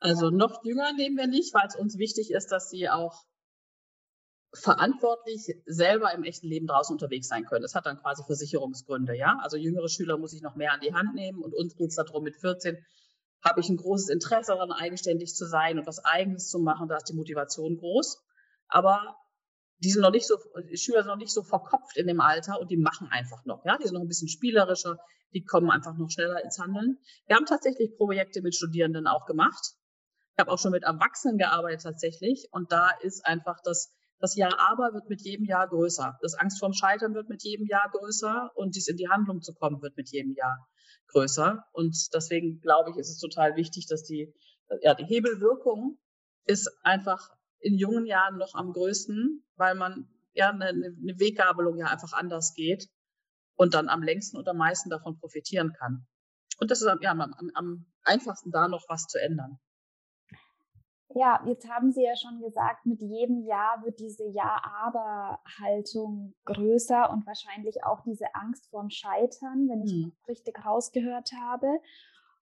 Also 0.00 0.30
noch 0.30 0.64
jünger 0.64 0.92
nehmen 0.94 1.16
wir 1.16 1.26
nicht, 1.26 1.52
weil 1.54 1.66
es 1.66 1.76
uns 1.76 1.98
wichtig 1.98 2.30
ist, 2.30 2.52
dass 2.52 2.70
sie 2.70 2.88
auch 2.88 3.24
verantwortlich 4.54 5.54
selber 5.66 6.12
im 6.14 6.24
echten 6.24 6.46
Leben 6.46 6.66
draußen 6.66 6.94
unterwegs 6.94 7.28
sein 7.28 7.44
können. 7.44 7.62
Das 7.62 7.74
hat 7.74 7.86
dann 7.86 7.98
quasi 7.98 8.22
Versicherungsgründe, 8.24 9.14
ja. 9.14 9.38
Also 9.42 9.56
jüngere 9.56 9.88
Schüler 9.88 10.16
muss 10.16 10.32
ich 10.32 10.42
noch 10.42 10.56
mehr 10.56 10.72
an 10.72 10.80
die 10.80 10.94
Hand 10.94 11.14
nehmen 11.14 11.42
und 11.42 11.54
uns 11.54 11.76
geht 11.76 11.90
es 11.90 11.96
darum, 11.96 12.24
mit 12.24 12.36
14 12.36 12.78
habe 13.44 13.60
ich 13.60 13.68
ein 13.68 13.76
großes 13.76 14.08
Interesse 14.08 14.52
daran, 14.52 14.72
eigenständig 14.72 15.34
zu 15.34 15.46
sein 15.46 15.78
und 15.78 15.86
was 15.86 16.04
Eigenes 16.04 16.48
zu 16.48 16.58
machen. 16.58 16.88
Da 16.88 16.96
ist 16.96 17.08
die 17.08 17.14
Motivation 17.14 17.76
groß. 17.76 18.24
Aber 18.68 19.16
die 19.78 19.90
sind 19.90 20.02
noch 20.02 20.10
nicht 20.10 20.26
so, 20.26 20.36
die 20.68 20.76
Schüler 20.76 21.02
sind 21.02 21.08
noch 21.08 21.16
nicht 21.16 21.32
so 21.32 21.42
verkopft 21.42 21.96
in 21.96 22.06
dem 22.06 22.20
Alter 22.20 22.60
und 22.60 22.70
die 22.70 22.76
machen 22.76 23.08
einfach 23.10 23.44
noch. 23.44 23.64
Ja, 23.64 23.78
die 23.78 23.84
sind 23.84 23.94
noch 23.94 24.00
ein 24.00 24.08
bisschen 24.08 24.28
spielerischer, 24.28 24.98
die 25.32 25.44
kommen 25.44 25.70
einfach 25.70 25.96
noch 25.96 26.10
schneller 26.10 26.42
ins 26.42 26.58
Handeln. 26.58 26.98
Wir 27.26 27.36
haben 27.36 27.46
tatsächlich 27.46 27.96
Projekte 27.96 28.42
mit 28.42 28.54
Studierenden 28.54 29.06
auch 29.06 29.24
gemacht. 29.26 29.74
Ich 30.32 30.40
habe 30.40 30.50
auch 30.50 30.58
schon 30.58 30.72
mit 30.72 30.82
Erwachsenen 30.82 31.38
gearbeitet 31.38 31.82
tatsächlich 31.82 32.48
und 32.50 32.72
da 32.72 32.90
ist 33.02 33.24
einfach 33.24 33.60
das 33.62 33.92
das 34.20 34.34
Jahr 34.34 34.58
aber 34.58 34.94
wird 34.94 35.08
mit 35.08 35.22
jedem 35.22 35.44
Jahr 35.44 35.68
größer. 35.68 36.18
Das 36.22 36.34
Angst 36.34 36.58
vorm 36.58 36.72
Scheitern 36.72 37.14
wird 37.14 37.28
mit 37.28 37.42
jedem 37.42 37.66
Jahr 37.66 37.88
größer 37.90 38.50
und 38.54 38.74
dies 38.74 38.88
in 38.88 38.96
die 38.96 39.08
Handlung 39.08 39.42
zu 39.42 39.54
kommen 39.54 39.80
wird 39.80 39.96
mit 39.96 40.10
jedem 40.10 40.34
Jahr 40.34 40.68
größer. 41.08 41.64
Und 41.72 41.96
deswegen 42.12 42.60
glaube 42.60 42.90
ich, 42.90 42.96
ist 42.96 43.10
es 43.10 43.18
total 43.18 43.56
wichtig, 43.56 43.86
dass 43.86 44.02
die, 44.04 44.34
ja, 44.82 44.94
die 44.94 45.04
Hebelwirkung 45.04 45.98
ist 46.44 46.68
einfach 46.82 47.30
in 47.60 47.74
jungen 47.74 48.06
Jahren 48.06 48.38
noch 48.38 48.54
am 48.54 48.72
größten, 48.72 49.44
weil 49.56 49.74
man 49.74 50.08
ja 50.32 50.50
eine, 50.50 50.66
eine 50.66 51.18
Weggabelung 51.18 51.76
ja 51.76 51.86
einfach 51.86 52.12
anders 52.12 52.54
geht 52.54 52.88
und 53.56 53.74
dann 53.74 53.88
am 53.88 54.02
längsten 54.02 54.36
und 54.36 54.48
am 54.48 54.56
meisten 54.56 54.90
davon 54.90 55.18
profitieren 55.18 55.72
kann. 55.72 56.06
Und 56.58 56.70
das 56.70 56.82
ist 56.82 56.88
ja, 57.00 57.10
am, 57.10 57.20
am 57.54 57.86
einfachsten 58.02 58.50
da 58.50 58.68
noch 58.68 58.84
was 58.88 59.06
zu 59.06 59.20
ändern. 59.20 59.58
Ja, 61.14 61.42
jetzt 61.46 61.68
haben 61.68 61.90
Sie 61.90 62.02
ja 62.02 62.14
schon 62.16 62.40
gesagt, 62.40 62.84
mit 62.84 63.00
jedem 63.00 63.46
Jahr 63.46 63.82
wird 63.82 63.98
diese 63.98 64.26
Ja-Aber-Haltung 64.26 66.34
größer 66.44 67.10
und 67.10 67.26
wahrscheinlich 67.26 67.82
auch 67.84 68.02
diese 68.02 68.34
Angst 68.34 68.68
vorm 68.70 68.90
Scheitern, 68.90 69.68
wenn 69.68 69.84
ich 69.84 69.92
hm. 69.92 70.12
richtig 70.28 70.64
rausgehört 70.64 71.30
habe. 71.32 71.80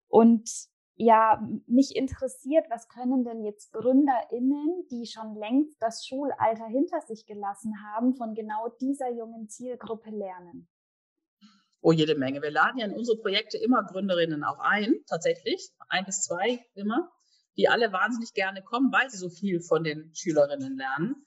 Und 0.06 0.48
ja, 0.94 1.42
mich 1.66 1.96
interessiert, 1.96 2.66
was 2.70 2.88
können 2.88 3.24
denn 3.24 3.42
jetzt 3.42 3.72
GründerInnen, 3.72 4.86
die 4.90 5.06
schon 5.06 5.34
längst 5.34 5.82
das 5.82 6.06
Schulalter 6.06 6.66
hinter 6.66 7.00
sich 7.00 7.26
gelassen 7.26 7.74
haben, 7.82 8.14
von 8.14 8.34
genau 8.34 8.68
dieser 8.80 9.10
jungen 9.10 9.48
Zielgruppe 9.48 10.10
lernen? 10.10 10.68
Oh, 11.80 11.90
jede 11.90 12.14
Menge. 12.14 12.42
Wir 12.42 12.52
laden 12.52 12.78
ja 12.78 12.86
in 12.86 12.94
unsere 12.94 13.18
Projekte 13.18 13.58
immer 13.58 13.82
Gründerinnen 13.82 14.44
auch 14.44 14.60
ein, 14.60 14.94
tatsächlich. 15.08 15.72
Ein 15.88 16.04
bis 16.04 16.20
zwei 16.20 16.64
immer 16.74 17.10
die 17.56 17.68
alle 17.68 17.92
wahnsinnig 17.92 18.32
gerne 18.34 18.62
kommen, 18.62 18.92
weil 18.92 19.10
sie 19.10 19.18
so 19.18 19.28
viel 19.28 19.60
von 19.60 19.84
den 19.84 20.14
Schülerinnen 20.14 20.76
lernen. 20.76 21.26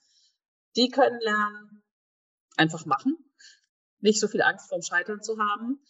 Die 0.76 0.88
können 0.88 1.20
lernen, 1.20 1.82
einfach 2.56 2.84
machen, 2.86 3.16
nicht 4.00 4.20
so 4.20 4.28
viel 4.28 4.42
Angst 4.42 4.68
vorm 4.68 4.82
Scheitern 4.82 5.22
zu 5.22 5.38
haben. 5.38 5.80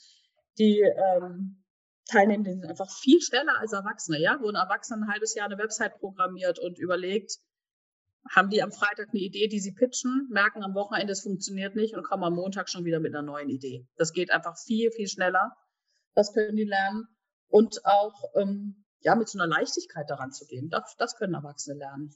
Die 0.58 0.80
ähm, 0.80 1.64
Teilnehmenden 2.08 2.60
sind 2.60 2.70
einfach 2.70 2.90
viel 2.90 3.20
schneller 3.20 3.58
als 3.58 3.72
Erwachsene, 3.72 4.20
ja, 4.20 4.38
wo 4.40 4.48
ein 4.48 4.54
Erwachsener 4.54 5.06
ein 5.06 5.12
halbes 5.12 5.34
Jahr 5.34 5.46
eine 5.46 5.58
Website 5.58 5.98
programmiert 5.98 6.58
und 6.58 6.78
überlegt, 6.78 7.38
haben 8.30 8.50
die 8.50 8.62
am 8.62 8.72
Freitag 8.72 9.08
eine 9.10 9.20
Idee, 9.20 9.48
die 9.48 9.60
sie 9.60 9.72
pitchen, 9.72 10.28
merken 10.30 10.62
am 10.62 10.74
Wochenende, 10.74 11.12
es 11.12 11.22
funktioniert 11.22 11.76
nicht 11.76 11.94
und 11.94 12.04
kommen 12.04 12.24
am 12.24 12.34
Montag 12.34 12.68
schon 12.68 12.84
wieder 12.84 13.00
mit 13.00 13.14
einer 13.14 13.22
neuen 13.22 13.48
Idee. 13.48 13.86
Das 13.96 14.12
geht 14.12 14.30
einfach 14.30 14.56
viel, 14.58 14.90
viel 14.90 15.08
schneller. 15.08 15.52
Das 16.14 16.32
können 16.32 16.56
die 16.56 16.64
lernen. 16.64 17.06
Und 17.48 17.84
auch 17.84 18.14
ähm, 18.34 18.85
ja, 19.00 19.14
mit 19.14 19.28
so 19.28 19.38
einer 19.38 19.48
Leichtigkeit 19.48 20.08
daran 20.10 20.32
zu 20.32 20.46
gehen. 20.46 20.68
Das, 20.70 20.96
das 20.96 21.16
können 21.16 21.34
Erwachsene 21.34 21.78
lernen 21.78 22.14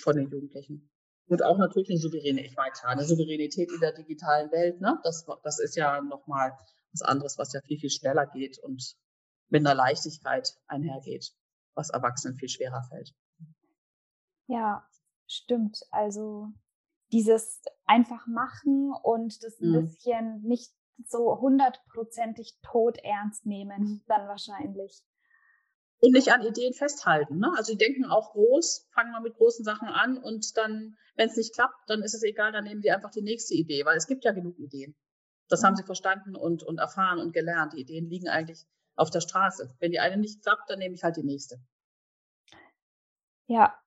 von 0.00 0.16
den 0.16 0.28
Jugendlichen. 0.28 0.90
Und 1.28 1.42
auch 1.42 1.58
natürlich 1.58 1.90
eine 1.90 1.98
souveräne, 1.98 2.44
ich 2.44 2.54
meine, 2.56 2.72
eine 2.84 3.04
Souveränität 3.04 3.72
in 3.72 3.80
der 3.80 3.92
digitalen 3.92 4.50
Welt, 4.52 4.80
ne? 4.80 5.00
Das, 5.02 5.26
das 5.42 5.58
ist 5.58 5.74
ja 5.76 6.00
nochmal 6.00 6.56
was 6.92 7.02
anderes, 7.02 7.36
was 7.36 7.52
ja 7.52 7.60
viel, 7.62 7.78
viel 7.78 7.90
schneller 7.90 8.26
geht 8.26 8.58
und 8.60 8.96
mit 9.48 9.66
einer 9.66 9.74
Leichtigkeit 9.74 10.56
einhergeht, 10.66 11.32
was 11.74 11.90
Erwachsenen 11.90 12.36
viel 12.36 12.48
schwerer 12.48 12.82
fällt. 12.88 13.12
Ja, 14.46 14.86
stimmt. 15.26 15.80
Also 15.90 16.48
dieses 17.12 17.60
einfach 17.84 18.26
machen 18.26 18.92
und 19.02 19.42
das 19.42 19.60
ein 19.60 19.70
mhm. 19.70 19.86
bisschen 19.86 20.42
nicht 20.42 20.72
so 21.04 21.40
hundertprozentig 21.40 22.58
tot 22.62 22.98
ernst 23.02 23.46
nehmen, 23.46 24.02
dann 24.06 24.28
wahrscheinlich 24.28 25.02
und 26.00 26.12
nicht 26.12 26.32
an 26.32 26.42
Ideen 26.42 26.74
festhalten. 26.74 27.38
Ne? 27.38 27.50
Also 27.56 27.72
die 27.72 27.78
denken 27.78 28.04
auch 28.04 28.32
groß, 28.32 28.88
fangen 28.92 29.12
mal 29.12 29.20
mit 29.20 29.34
großen 29.34 29.64
Sachen 29.64 29.88
an 29.88 30.18
und 30.18 30.56
dann, 30.56 30.96
wenn 31.14 31.28
es 31.28 31.36
nicht 31.36 31.54
klappt, 31.54 31.88
dann 31.88 32.02
ist 32.02 32.14
es 32.14 32.22
egal, 32.22 32.52
dann 32.52 32.64
nehmen 32.64 32.82
die 32.82 32.90
einfach 32.90 33.10
die 33.10 33.22
nächste 33.22 33.54
Idee, 33.54 33.84
weil 33.84 33.96
es 33.96 34.06
gibt 34.06 34.24
ja 34.24 34.32
genug 34.32 34.58
Ideen. 34.58 34.94
Das 35.48 35.62
haben 35.62 35.76
sie 35.76 35.84
verstanden 35.84 36.34
und, 36.34 36.62
und 36.62 36.78
erfahren 36.78 37.18
und 37.18 37.32
gelernt. 37.32 37.72
Die 37.72 37.80
Ideen 37.80 38.08
liegen 38.08 38.28
eigentlich 38.28 38.66
auf 38.96 39.10
der 39.10 39.20
Straße. 39.20 39.74
Wenn 39.78 39.92
die 39.92 40.00
eine 40.00 40.16
nicht 40.16 40.42
klappt, 40.42 40.68
dann 40.68 40.78
nehme 40.78 40.94
ich 40.94 41.04
halt 41.04 41.16
die 41.16 41.22
nächste. 41.22 41.60
Ja, 43.46 43.78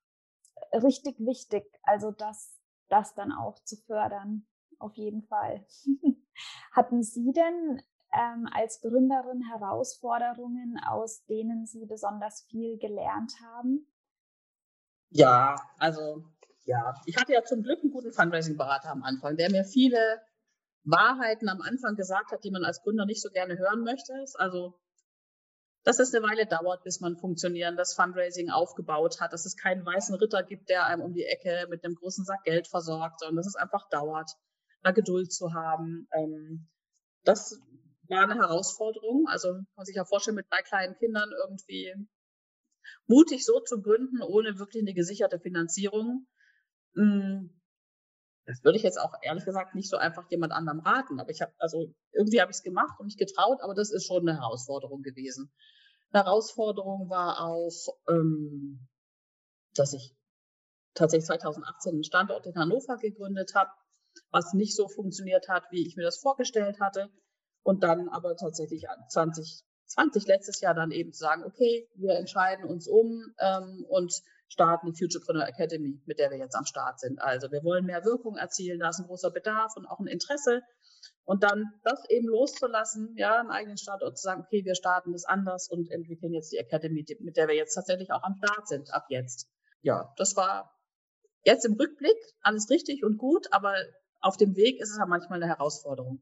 richtig 0.74 1.20
wichtig. 1.20 1.66
Also 1.84 2.12
das, 2.12 2.58
das 2.88 3.14
dann 3.14 3.32
auch 3.32 3.60
zu 3.64 3.76
fördern. 3.76 4.48
Auf 4.78 4.96
jeden 4.96 5.24
Fall. 5.24 5.66
Hatten 6.72 7.04
Sie 7.04 7.34
denn 7.34 7.82
ähm, 8.14 8.48
als 8.52 8.82
Gründerin 8.82 9.44
Herausforderungen, 9.50 10.80
aus 10.88 11.26
denen 11.26 11.66
Sie 11.66 11.86
besonders 11.86 12.46
viel 12.50 12.78
gelernt 12.78 13.34
haben? 13.42 13.88
Ja, 15.10 15.56
also 15.78 16.24
ja, 16.66 16.94
ich 17.06 17.18
hatte 17.18 17.34
ja 17.34 17.44
zum 17.44 17.64
Glück 17.64 17.80
einen 17.82 17.92
guten 17.92 18.12
Fundraising-Berater 18.12 18.92
am 18.92 19.04
Anfang, 19.04 19.38
der 19.38 19.50
mir 19.50 19.64
viele 19.64 20.22
Wahrheiten 20.84 21.50
am 21.50 21.62
Anfang 21.62 21.96
gesagt 21.96 22.32
hat, 22.32 22.44
die 22.44 22.52
man 22.52 22.64
als 22.64 22.82
Gründer 22.82 23.06
nicht 23.06 23.22
so 23.22 23.30
gerne 23.30 23.58
hören 23.58 23.84
möchte. 23.84 24.14
Also, 24.36 24.80
dass 25.84 26.00
es 26.00 26.14
eine 26.14 26.26
Weile 26.26 26.46
dauert, 26.46 26.84
bis 26.84 27.00
man 27.00 27.18
funktionierendes 27.18 27.94
Fundraising 27.94 28.50
aufgebaut 28.50 29.20
hat, 29.20 29.34
dass 29.34 29.46
es 29.46 29.56
keinen 29.56 29.86
weißen 29.86 30.16
Ritter 30.16 30.44
gibt, 30.44 30.70
der 30.70 30.86
einem 30.86 31.02
um 31.02 31.14
die 31.14 31.26
Ecke 31.26 31.68
mit 31.70 31.84
einem 31.84 31.96
großen 31.96 32.26
Sack 32.26 32.44
Geld 32.44 32.68
versorgt, 32.68 33.20
sondern 33.20 33.38
dass 33.38 33.48
es 33.48 33.56
einfach 33.56 33.88
dauert, 33.90 34.32
da 34.84 34.92
Geduld 34.92 35.32
zu 35.32 35.54
haben. 35.54 36.08
Ähm, 36.12 36.68
das 37.24 37.60
war 38.10 38.24
eine 38.24 38.36
Herausforderung. 38.36 39.28
Also 39.28 39.54
kann 39.54 39.68
man 39.76 39.86
sich 39.86 39.96
ja 39.96 40.06
vorstellen, 40.06 40.36
mit 40.36 40.48
drei 40.50 40.62
kleinen 40.62 40.96
Kindern 40.98 41.30
irgendwie 41.46 41.94
mutig 43.08 43.46
so 43.46 43.60
zu 43.60 43.82
gründen, 43.82 44.22
ohne 44.22 44.60
wirklich 44.60 44.84
eine 44.84 44.94
gesicherte 44.94 45.40
Finanzierung. 45.40 46.28
Hm, 46.96 47.60
das 48.46 48.64
würde 48.64 48.78
ich 48.78 48.84
jetzt 48.84 49.00
auch 49.00 49.14
ehrlich 49.22 49.46
gesagt 49.46 49.76
nicht 49.76 49.90
so 49.90 49.98
einfach 49.98 50.30
jemand 50.32 50.54
anderem 50.54 50.80
raten. 50.80 51.20
Aber 51.20 51.30
ich 51.30 51.42
habe, 51.42 51.54
also 51.60 51.94
irgendwie 52.12 52.42
habe 52.42 52.52
ich 52.52 52.58
es 52.58 52.64
gemacht 52.64 53.00
und 53.00 53.06
mich 53.06 53.18
getraut, 53.18 53.60
aber 53.62 53.76
das 53.76 53.92
ist 53.92 54.08
schon 54.08 54.28
eine 54.28 54.40
Herausforderung 54.40 55.02
gewesen. 55.02 55.52
Eine 56.12 56.24
Herausforderung 56.24 57.10
war 57.10 57.42
auch, 57.42 58.00
ähm, 58.10 58.88
dass 59.76 59.94
ich 59.94 60.16
tatsächlich 60.96 61.28
2018 61.28 61.94
einen 61.94 62.04
Standort 62.04 62.48
in 62.48 62.56
Hannover 62.56 62.98
gegründet 62.98 63.54
habe 63.54 63.70
was 64.32 64.54
nicht 64.54 64.76
so 64.76 64.88
funktioniert 64.88 65.48
hat, 65.48 65.64
wie 65.72 65.86
ich 65.88 65.96
mir 65.96 66.04
das 66.04 66.20
vorgestellt 66.20 66.80
hatte. 66.80 67.10
Und 67.64 67.84
dann 67.84 68.10
aber 68.10 68.36
tatsächlich 68.36 68.86
2020 69.10 70.28
letztes 70.28 70.62
Jahr 70.62 70.74
dann 70.74 70.92
eben 70.92 71.12
zu 71.12 71.20
sagen, 71.20 71.44
okay, 71.44 71.88
wir 71.96 72.16
entscheiden 72.16 72.66
uns 72.66 72.88
um 72.88 73.34
ähm, 73.40 73.86
und 73.90 74.14
starten 74.48 74.88
die 74.88 74.98
Futurepreneur 74.98 75.48
Academy, 75.48 76.02
mit 76.06 76.20
der 76.20 76.32
wir 76.32 76.38
jetzt 76.38 76.56
am 76.56 76.66
Start 76.66 77.00
sind. 77.00 77.22
Also 77.22 77.52
wir 77.52 77.64
wollen 77.64 77.86
mehr 77.86 78.04
Wirkung 78.04 78.36
erzielen, 78.36 78.80
da 78.80 78.90
ist 78.90 79.00
ein 79.00 79.08
großer 79.08 79.32
Bedarf 79.32 79.76
und 79.76 79.86
auch 79.86 80.00
ein 80.00 80.08
Interesse. 80.08 80.62
Und 81.24 81.44
dann 81.44 81.66
das 81.84 82.04
eben 82.10 82.28
loszulassen, 82.28 83.14
ja, 83.16 83.40
einen 83.40 83.52
eigenen 83.52 83.78
Standort 83.78 84.18
zu 84.18 84.24
sagen, 84.24 84.42
okay, 84.42 84.66
wir 84.66 84.74
starten 84.74 85.12
das 85.12 85.26
anders 85.26 85.70
und 85.70 85.92
entwickeln 85.92 86.34
jetzt 86.34 86.52
die 86.52 86.58
Academy, 86.58 87.06
mit 87.20 87.38
der 87.38 87.48
wir 87.48 87.56
jetzt 87.56 87.76
tatsächlich 87.76 88.12
auch 88.12 88.24
am 88.24 88.36
Start 88.36 88.68
sind, 88.68 88.92
ab 88.94 89.06
jetzt. 89.10 89.48
Ja, 89.82 90.12
das 90.18 90.36
war 90.36 90.76
jetzt 91.44 91.66
im 91.66 91.74
Rückblick 91.74 92.18
alles 92.42 92.70
richtig 92.70 93.04
und 93.04 93.18
gut, 93.18 93.48
aber 93.52 93.76
auf 94.22 94.38
dem 94.38 94.56
Weg 94.56 94.82
ist 94.82 94.92
es 94.92 94.98
ja 94.98 95.06
manchmal 95.06 95.42
eine 95.42 95.52
Herausforderung. 95.52 96.22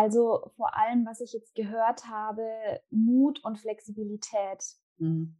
Also 0.00 0.50
vor 0.56 0.74
allem, 0.74 1.04
was 1.04 1.20
ich 1.20 1.34
jetzt 1.34 1.54
gehört 1.54 2.06
habe, 2.06 2.80
Mut 2.88 3.44
und 3.44 3.58
Flexibilität. 3.58 4.64
Mhm. 4.96 5.36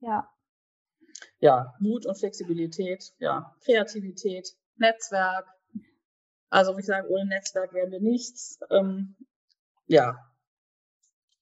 Ja. 0.00 0.30
Ja, 1.38 1.72
Mut 1.80 2.04
und 2.04 2.18
Flexibilität, 2.18 3.14
ja, 3.18 3.54
Kreativität, 3.64 4.50
Netzwerk. 4.76 5.46
Also 6.50 6.76
wie 6.76 6.80
ich 6.80 6.86
sage, 6.86 7.08
ohne 7.08 7.24
Netzwerk 7.24 7.72
wären 7.72 7.92
wir 7.92 8.00
nichts. 8.00 8.58
Ähm, 8.68 9.16
ja. 9.86 10.18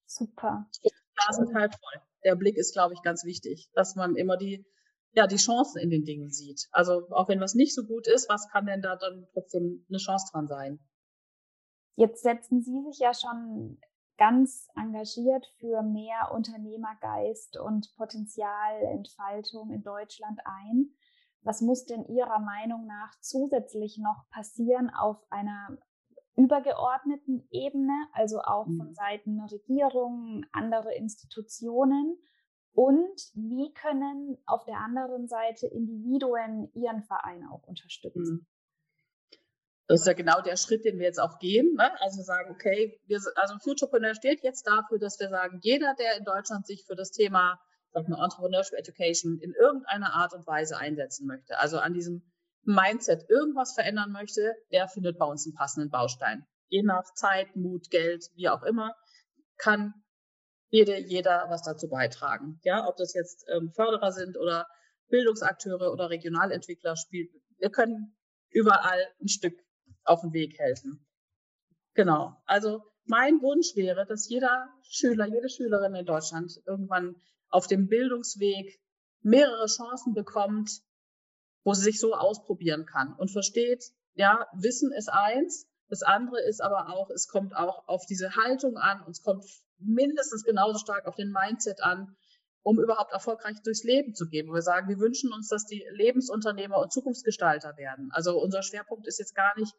Super. 0.07 0.69
Da 1.17 1.33
sind 1.33 1.53
halt 1.57 1.75
voll. 1.75 2.01
Der 2.23 2.37
Blick 2.37 2.57
ist, 2.57 2.75
glaube 2.75 2.95
ich, 2.95 3.03
ganz 3.03 3.25
wichtig, 3.25 3.71
dass 3.75 3.97
man 3.97 4.15
immer 4.15 4.37
die 4.37 4.65
ja, 5.15 5.27
die 5.27 5.37
Chancen 5.37 5.79
in 5.79 5.91
den 5.91 6.05
Dingen 6.05 6.31
sieht. 6.31 6.69
Also 6.71 7.09
auch 7.11 7.29
wenn 7.29 7.41
was 7.41 7.55
nicht 7.55 7.75
so 7.75 7.85
gut 7.85 8.07
ist, 8.07 8.29
was 8.29 8.49
kann 8.49 8.67
denn 8.67 8.83
da 8.83 8.97
dann 8.97 9.27
trotzdem 9.33 9.85
eine 9.89 9.99
Chance 9.99 10.31
dran 10.33 10.47
sein? 10.47 10.79
Jetzt 11.95 12.23
setzen 12.23 12.63
Sie 12.63 12.83
sich 12.83 12.99
ja 12.99 13.13
schon 13.15 13.79
ganz 14.17 14.69
engagiert 14.77 15.47
für 15.59 15.83
mehr 15.83 16.33
Unternehmergeist 16.33 17.59
und 17.59 17.95
Potenzialentfaltung 17.97 19.71
in 19.71 19.83
Deutschland 19.83 20.41
ein. 20.45 20.95
Was 21.43 21.61
muss 21.61 21.85
denn 21.87 22.05
Ihrer 22.07 22.39
Meinung 22.39 22.87
nach 22.87 23.19
zusätzlich 23.21 23.99
noch 23.99 24.29
passieren 24.31 24.91
auf 24.91 25.19
einer 25.31 25.77
übergeordneten 26.37 27.47
Ebene, 27.51 27.93
also 28.13 28.41
auch 28.41 28.65
von 28.65 28.89
mhm. 28.89 28.95
Seiten 28.95 29.41
Regierungen, 29.41 30.47
andere 30.53 30.95
Institutionen, 30.95 32.17
und 32.75 33.21
wie 33.35 33.73
können 33.75 34.39
auf 34.47 34.65
der 34.65 34.79
anderen 34.79 35.29
Seite 35.29 35.67
Individuen 35.67 36.71
ihren 36.73 37.03
Verein 37.03 37.47
auch 37.47 37.63
unterstützen? 37.65 38.47
Das 39.89 40.01
ist 40.01 40.07
ja 40.07 40.13
genau 40.13 40.41
der 40.41 40.57
Schritt, 40.57 40.85
den 40.85 40.99
wir 40.99 41.07
jetzt 41.07 41.21
auch 41.21 41.39
gehen. 41.39 41.75
Ne? 41.75 42.01
Also 42.01 42.23
sagen, 42.23 42.53
okay, 42.53 43.01
wir, 43.07 43.21
also 43.37 43.59
Futurepreneur 43.63 44.15
steht 44.15 44.43
jetzt 44.43 44.67
dafür, 44.67 44.99
dass 44.99 45.19
wir 45.19 45.29
sagen, 45.29 45.59
jeder, 45.63 45.95
der 45.99 46.17
in 46.17 46.25
Deutschland 46.25 46.67
sich 46.67 46.85
für 46.87 46.95
das 46.95 47.11
Thema 47.11 47.59
sag 47.93 48.09
mal, 48.09 48.23
Entrepreneurship 48.23 48.79
Education 48.79 49.39
in 49.41 49.53
irgendeiner 49.53 50.15
Art 50.15 50.33
und 50.33 50.47
Weise 50.47 50.77
einsetzen 50.77 51.27
möchte, 51.27 51.59
also 51.59 51.79
an 51.79 51.95
diesem 51.95 52.23
Mindset 52.65 53.29
irgendwas 53.29 53.75
verändern 53.75 54.13
möchte, 54.13 54.55
der 54.71 54.89
findet 54.89 55.19
bei 55.19 55.27
uns 55.27 55.47
einen 55.47 55.55
passenden 55.55 55.91
Baustein. 55.91 56.47
Je 56.69 56.83
nach 56.83 57.13
Zeit, 57.15 57.55
Mut, 57.57 57.91
Geld, 57.91 58.25
wie 58.35 58.49
auch 58.49 58.63
immer, 58.63 58.95
kann 59.59 59.95
jede, 60.71 60.97
jeder 60.99 61.47
was 61.51 61.63
dazu 61.63 61.89
beitragen. 61.89 62.61
Ja, 62.63 62.89
ob 62.89 62.97
das 62.97 63.15
jetzt 63.15 63.47
ähm, 63.49 63.73
Förderer 63.75 64.13
sind 64.13 64.39
oder 64.39 64.67
Bildungsakteure 65.09 65.93
oder 65.93 66.09
Regionalentwickler 66.09 66.97
spielt. 66.97 67.31
Wir 67.59 67.71
können 67.71 68.17
überall 68.51 69.07
ein 69.21 69.29
Stück 69.29 69.59
auf 70.05 70.21
den 70.21 70.33
Weg 70.33 70.59
helfen. 70.59 71.05
Genau. 71.95 72.37
Also 72.47 72.83
mein 73.05 73.43
Wunsch 73.43 73.75
wäre, 73.77 74.07
dass 74.07 74.29
jeder 74.29 74.69
Schüler, 74.83 75.27
jede 75.27 75.49
Schülerin 75.49 75.95
in 75.95 76.07
Deutschland 76.07 76.61
irgendwann 76.67 77.17
auf 77.49 77.67
dem 77.67 77.89
Bildungsweg 77.89 78.81
mehrere 79.21 79.67
Chancen 79.67 80.15
bekommt, 80.15 80.71
wo 81.65 81.75
sie 81.75 81.83
sich 81.83 82.01
so 82.01 82.15
ausprobieren 82.15 82.87
kann 82.87 83.15
und 83.15 83.31
versteht, 83.31 83.85
ja, 84.15 84.47
Wissen 84.55 84.93
ist 84.93 85.09
eins, 85.09 85.67
das 85.89 86.03
andere 86.03 86.41
ist 86.43 86.63
aber 86.63 86.89
auch, 86.89 87.11
es 87.11 87.29
kommt 87.29 87.55
auch 87.55 87.87
auf 87.87 88.07
diese 88.07 88.35
Haltung 88.35 88.77
an 88.77 89.03
und 89.03 89.11
es 89.11 89.23
kommt 89.23 89.45
mindestens 89.79 90.45
genauso 90.45 90.79
stark 90.79 91.07
auf 91.07 91.17
den 91.17 91.31
Mindset 91.31 91.83
an, 91.83 92.17
um 92.63 92.81
überhaupt 92.81 93.13
erfolgreich 93.13 93.61
durchs 93.63 93.83
Leben 93.83 94.15
zu 94.15 94.27
gehen. 94.27 94.53
Wir 94.53 94.63
sagen, 94.63 94.89
wir 94.89 94.99
wünschen 94.99 95.33
uns, 95.33 95.49
dass 95.49 95.67
die 95.67 95.85
Lebensunternehmer 95.93 96.79
und 96.79 96.93
Zukunftsgestalter 96.93 97.77
werden. 97.77 98.11
Also 98.13 98.41
unser 98.41 98.63
Schwerpunkt 98.63 99.07
ist 99.07 99.19
jetzt 99.19 99.35
gar 99.35 99.59
nicht, 99.59 99.75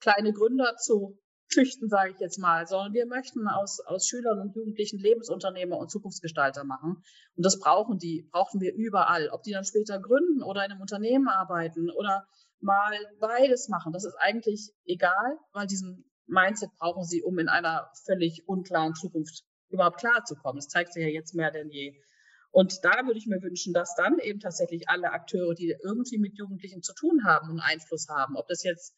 kleine 0.00 0.32
Gründer 0.32 0.76
zu 0.76 1.18
züchten, 1.48 1.88
sage 1.88 2.10
ich 2.12 2.18
jetzt 2.18 2.38
mal, 2.38 2.66
sondern 2.66 2.92
wir 2.92 3.06
möchten 3.06 3.46
aus, 3.48 3.80
aus 3.80 4.06
Schülern 4.06 4.40
und 4.40 4.54
Jugendlichen 4.54 4.98
Lebensunternehmer 4.98 5.78
und 5.78 5.90
Zukunftsgestalter 5.90 6.64
machen. 6.64 7.02
Und 7.36 7.46
das 7.46 7.58
brauchen 7.58 7.98
die, 7.98 8.28
brauchen 8.32 8.60
wir 8.60 8.74
überall. 8.74 9.28
Ob 9.30 9.42
die 9.42 9.52
dann 9.52 9.64
später 9.64 10.00
gründen 10.00 10.42
oder 10.42 10.64
in 10.64 10.72
einem 10.72 10.80
Unternehmen 10.80 11.28
arbeiten 11.28 11.90
oder 11.90 12.26
mal 12.60 12.92
beides 13.20 13.68
machen, 13.68 13.92
das 13.92 14.04
ist 14.04 14.16
eigentlich 14.18 14.72
egal, 14.84 15.38
weil 15.52 15.66
diesen 15.66 16.10
Mindset 16.26 16.70
brauchen 16.78 17.04
sie, 17.04 17.22
um 17.22 17.38
in 17.38 17.48
einer 17.48 17.90
völlig 18.04 18.42
unklaren 18.46 18.94
Zukunft 18.94 19.44
überhaupt 19.68 19.98
klarzukommen. 19.98 20.56
Das 20.56 20.68
zeigt 20.68 20.92
sich 20.92 21.02
ja 21.02 21.08
jetzt 21.08 21.34
mehr 21.34 21.50
denn 21.50 21.70
je. 21.70 21.94
Und 22.50 22.84
da 22.84 23.04
würde 23.04 23.18
ich 23.18 23.26
mir 23.26 23.42
wünschen, 23.42 23.74
dass 23.74 23.94
dann 23.96 24.18
eben 24.18 24.40
tatsächlich 24.40 24.88
alle 24.88 25.12
Akteure, 25.12 25.54
die 25.54 25.76
irgendwie 25.84 26.18
mit 26.18 26.38
Jugendlichen 26.38 26.82
zu 26.82 26.94
tun 26.94 27.24
haben 27.24 27.50
und 27.50 27.60
Einfluss 27.60 28.08
haben, 28.08 28.34
ob 28.36 28.48
das 28.48 28.62
jetzt 28.62 28.96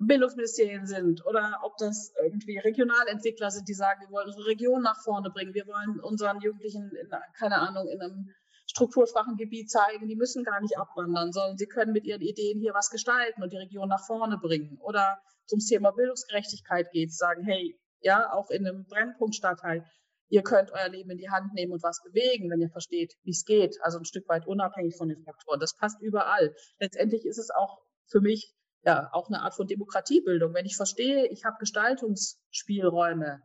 Bildungsministerien 0.00 0.86
sind 0.86 1.24
oder 1.26 1.60
ob 1.62 1.76
das 1.78 2.12
irgendwie 2.22 2.58
Regionalentwickler 2.58 3.50
sind, 3.50 3.68
die 3.68 3.74
sagen, 3.74 4.00
wir 4.02 4.10
wollen 4.10 4.26
unsere 4.26 4.46
Region 4.46 4.82
nach 4.82 5.00
vorne 5.02 5.30
bringen, 5.30 5.54
wir 5.54 5.66
wollen 5.66 6.00
unseren 6.00 6.40
Jugendlichen, 6.40 6.90
in, 6.94 7.08
keine 7.38 7.56
Ahnung, 7.56 7.88
in 7.88 8.00
einem 8.00 8.34
strukturschwachen 8.70 9.36
Gebiet 9.36 9.70
zeigen, 9.70 10.06
die 10.06 10.16
müssen 10.16 10.44
gar 10.44 10.60
nicht 10.60 10.78
abwandern, 10.78 11.32
sondern 11.32 11.56
sie 11.56 11.66
können 11.66 11.92
mit 11.92 12.04
ihren 12.04 12.20
Ideen 12.20 12.60
hier 12.60 12.74
was 12.74 12.90
gestalten 12.90 13.42
und 13.42 13.52
die 13.52 13.56
Region 13.56 13.88
nach 13.88 14.04
vorne 14.06 14.38
bringen. 14.38 14.78
Oder 14.82 15.18
zum 15.46 15.58
Thema 15.58 15.90
Bildungsgerechtigkeit 15.92 16.90
geht, 16.92 17.12
sagen, 17.12 17.42
hey, 17.44 17.78
ja, 18.00 18.32
auch 18.32 18.50
in 18.50 18.66
einem 18.66 18.84
Brennpunktstadtteil, 18.86 19.84
ihr 20.28 20.42
könnt 20.42 20.70
euer 20.70 20.88
Leben 20.88 21.10
in 21.10 21.18
die 21.18 21.30
Hand 21.30 21.54
nehmen 21.54 21.72
und 21.72 21.82
was 21.82 22.02
bewegen, 22.02 22.50
wenn 22.50 22.60
ihr 22.60 22.70
versteht, 22.70 23.14
wie 23.22 23.30
es 23.30 23.44
geht. 23.44 23.78
Also 23.82 23.98
ein 23.98 24.04
Stück 24.04 24.28
weit 24.28 24.46
unabhängig 24.46 24.96
von 24.96 25.08
den 25.08 25.24
Faktoren. 25.24 25.58
Das 25.58 25.74
passt 25.74 26.00
überall. 26.02 26.54
Letztendlich 26.78 27.24
ist 27.24 27.38
es 27.38 27.50
auch 27.50 27.78
für 28.06 28.20
mich 28.20 28.54
ja 28.84 29.08
auch 29.12 29.28
eine 29.28 29.42
Art 29.42 29.54
von 29.54 29.66
Demokratiebildung. 29.66 30.54
Wenn 30.54 30.66
ich 30.66 30.76
verstehe, 30.76 31.26
ich 31.28 31.44
habe 31.44 31.56
Gestaltungsspielräume, 31.58 33.42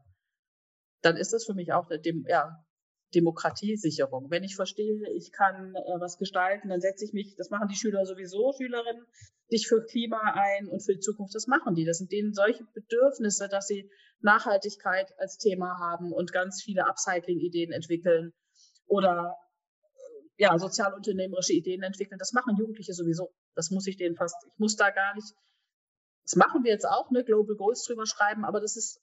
dann 1.01 1.17
ist 1.17 1.33
das 1.33 1.45
für 1.45 1.53
mich 1.53 1.73
auch 1.73 1.89
eine, 1.89 2.01
ja, 2.27 2.63
Demokratiesicherung. 3.13 4.29
Wenn 4.29 4.43
ich 4.43 4.55
verstehe, 4.55 5.09
ich 5.15 5.31
kann 5.31 5.75
äh, 5.75 5.99
was 5.99 6.17
gestalten, 6.17 6.69
dann 6.69 6.81
setze 6.81 7.05
ich 7.05 7.13
mich, 7.13 7.35
das 7.35 7.49
machen 7.49 7.67
die 7.67 7.75
Schüler 7.75 8.05
sowieso, 8.05 8.53
Schülerinnen, 8.53 9.05
dich 9.51 9.67
für 9.67 9.83
Klima 9.83 10.33
ein 10.33 10.67
und 10.67 10.81
für 10.81 10.93
die 10.93 10.99
Zukunft, 10.99 11.35
das 11.35 11.47
machen 11.47 11.75
die. 11.75 11.85
Das 11.85 11.99
sind 11.99 12.11
denen 12.11 12.33
solche 12.33 12.63
Bedürfnisse, 12.73 13.47
dass 13.47 13.67
sie 13.67 13.89
Nachhaltigkeit 14.21 15.13
als 15.19 15.37
Thema 15.37 15.77
haben 15.79 16.11
und 16.11 16.31
ganz 16.31 16.61
viele 16.63 16.87
Upcycling-Ideen 16.87 17.71
entwickeln 17.71 18.33
oder 18.87 19.35
äh, 19.93 20.43
ja, 20.43 20.57
sozialunternehmerische 20.57 21.53
Ideen 21.53 21.83
entwickeln. 21.83 22.17
Das 22.17 22.33
machen 22.33 22.55
Jugendliche 22.57 22.93
sowieso. 22.93 23.31
Das 23.55 23.71
muss 23.71 23.87
ich 23.87 23.97
denen 23.97 24.15
fast, 24.15 24.35
ich 24.45 24.59
muss 24.59 24.75
da 24.75 24.89
gar 24.89 25.13
nicht, 25.15 25.33
das 26.23 26.35
machen 26.35 26.63
wir 26.63 26.71
jetzt 26.71 26.87
auch, 26.87 27.11
ne, 27.11 27.23
Global 27.23 27.55
Goals 27.55 27.83
drüber 27.83 28.05
schreiben, 28.05 28.45
aber 28.45 28.59
das 28.59 28.77
ist 28.77 29.01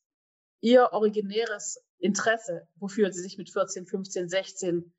ihr 0.60 0.92
originäres 0.92 1.82
Interesse, 1.98 2.68
wofür 2.76 3.12
sie 3.12 3.22
sich 3.22 3.38
mit 3.38 3.50
14, 3.50 3.86
15, 3.86 4.28
16 4.28 4.92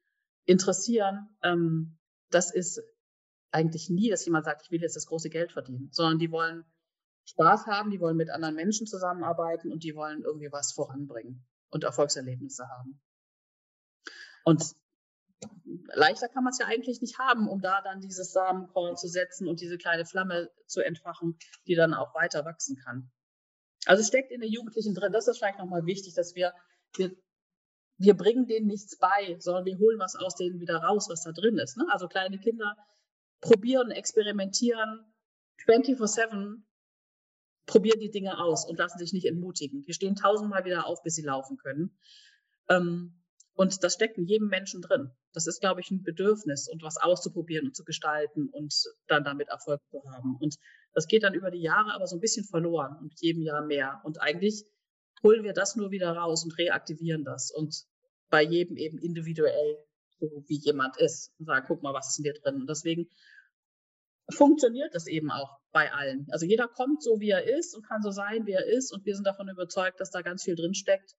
interessieren, 0.46 1.36
ähm, 1.44 1.98
das 2.30 2.54
ist 2.54 2.82
eigentlich 3.52 3.90
nie, 3.90 4.10
dass 4.10 4.26
jemand 4.26 4.46
sagt, 4.46 4.64
ich 4.64 4.72
will 4.72 4.82
jetzt 4.82 4.96
das 4.96 5.06
große 5.06 5.30
Geld 5.30 5.52
verdienen, 5.52 5.90
sondern 5.92 6.20
die 6.20 6.32
wollen 6.32 6.66
Spaß 7.26 7.68
haben, 7.68 7.92
die 7.92 8.00
wollen 8.00 8.18
mit 8.18 8.30
anderen 8.30 8.56
Menschen 8.56 8.88
zusammenarbeiten 8.88 9.72
und 9.72 9.84
die 9.84 9.96
wollen 9.96 10.24
irgendwie 10.24 10.52
was 10.52 10.74
voranbringen 10.74 11.46
und 11.70 11.84
Erfolgserlebnisse 11.84 12.68
haben. 12.68 13.02
Und 14.44 14.74
leichter 15.94 16.28
kann 16.28 16.44
man 16.44 16.52
es 16.52 16.60
ja 16.60 16.68
eigentlich 16.68 17.02
nicht 17.02 17.20
haben, 17.20 17.48
um 17.48 17.62
da 17.62 17.82
dann 17.82 18.02
dieses 18.02 18.32
Samenkorn 18.32 18.98
zu 18.98 19.08
setzen 19.08 19.48
und 19.48 19.62
diese 19.62 19.78
kleine 19.78 20.06
Flamme 20.06 20.50
zu 20.68 20.82
entfachen, 20.82 21.38
die 21.68 21.76
dann 21.76 21.94
auch 21.94 22.14
weiter 22.16 22.46
wachsen 22.46 22.78
kann. 22.78 23.12
Also 23.86 24.02
es 24.02 24.08
steckt 24.08 24.32
in 24.32 24.42
den 24.42 24.52
Jugendlichen 24.52 24.94
drin. 24.94 25.12
Das 25.12 25.28
ist 25.28 25.38
vielleicht 25.38 25.60
nochmal 25.60 25.86
wichtig, 25.86 26.14
dass 26.14 26.36
wir, 26.36 26.54
wir, 26.96 27.16
wir 27.98 28.14
bringen 28.16 28.48
denen 28.48 28.68
nichts 28.68 28.98
bei, 28.98 29.38
sondern 29.40 29.66
wir 29.66 29.78
holen 29.80 30.00
was 30.00 30.16
aus 30.16 30.36
denen 30.36 30.60
wieder 30.60 30.78
raus, 30.78 31.08
was 31.10 31.24
da 31.24 31.32
drin 31.32 31.58
ist. 31.58 31.78
Ne? 31.78 31.86
Also 31.90 32.08
kleine 32.08 32.40
Kinder 32.40 32.76
probieren, 33.40 33.92
experimentieren, 33.92 35.12
24-7 35.66 36.62
probieren 37.66 38.00
die 38.00 38.12
Dinge 38.12 38.40
aus 38.40 38.66
und 38.66 38.78
lassen 38.78 39.00
sich 39.00 39.14
nicht 39.14 39.26
entmutigen. 39.26 39.84
Die 39.84 39.94
stehen 39.94 40.16
tausendmal 40.16 40.66
wieder 40.66 40.86
auf, 40.86 41.02
bis 41.04 41.16
sie 41.16 41.22
laufen 41.24 41.58
können. 41.58 41.98
Ähm, 42.70 43.21
und 43.62 43.84
das 43.84 43.93
steckt 43.93 44.17
in 44.17 44.26
jedem 44.26 44.47
Menschen 44.47 44.82
drin. 44.82 45.12
Das 45.34 45.45
ist, 45.45 45.62
glaube 45.62 45.82
ich, 45.82 45.91
ein 45.91 46.02
Bedürfnis 46.02 46.67
und 46.67 46.82
was 46.82 46.97
auszuprobieren 46.97 47.67
und 47.67 47.76
zu 47.76 47.84
gestalten 47.84 48.50
und 48.50 48.74
dann 49.06 49.24
damit 49.24 49.50
Erfolg 49.50 49.80
zu 49.91 50.02
haben. 50.12 50.36
Und 50.39 50.56
Das 50.93 51.06
geht 51.06 51.21
dann 51.21 51.36
über 51.36 51.52
die 51.52 51.62
Jahre 51.62 51.93
aber 51.93 52.08
so 52.08 52.15
ein 52.15 52.21
bisschen 52.21 52.43
verloren 52.43 52.97
und 53.00 53.13
jedem 53.21 53.43
Jahr 53.43 53.63
mehr. 53.63 54.02
Und 54.04 54.19
eigentlich 54.19 54.65
holen 55.21 55.43
wir 55.43 55.54
das 55.54 55.76
nur 55.76 55.91
wieder 55.91 56.12
raus 56.12 56.43
und 56.43 56.58
reaktivieren 56.58 57.24
das. 57.24 57.52
Und 57.52 57.86
bei 58.32 58.41
jedem 58.41 58.78
eben 58.78 58.97
individuell, 58.97 59.78
so 60.19 60.43
wie 60.47 60.58
jemand 60.58 60.97
ist, 60.97 61.32
und 61.38 61.45
sagen, 61.45 61.65
guck 61.67 61.84
mal, 61.84 61.93
was 61.93 62.10
ist 62.10 62.17
in 62.17 62.24
dir 62.24 62.34
drin. 62.34 62.62
Und 62.62 62.67
deswegen 62.67 63.10
funktioniert 64.32 64.95
das 64.95 65.06
eben 65.06 65.30
auch 65.30 65.60
bei 65.71 65.93
allen. 65.93 66.26
Also 66.32 66.47
jeder 66.47 66.67
kommt 66.67 67.04
so, 67.04 67.19
wie 67.19 67.30
er 67.30 67.43
ist 67.43 67.76
und 67.76 67.88
kann 67.88 68.02
so 68.02 68.10
sein, 68.10 68.47
wie 68.47 68.54
er 68.54 68.65
ist. 68.65 68.91
Und 68.91 69.06
wir 69.06 69.13
sind 69.13 69.28
davon 69.28 69.50
überzeugt, 69.50 70.00
dass 70.00 70.10
da 70.10 70.24
ganz 70.24 70.41
viel 70.41 70.56
drin 70.56 70.74
steckt, 70.74 71.13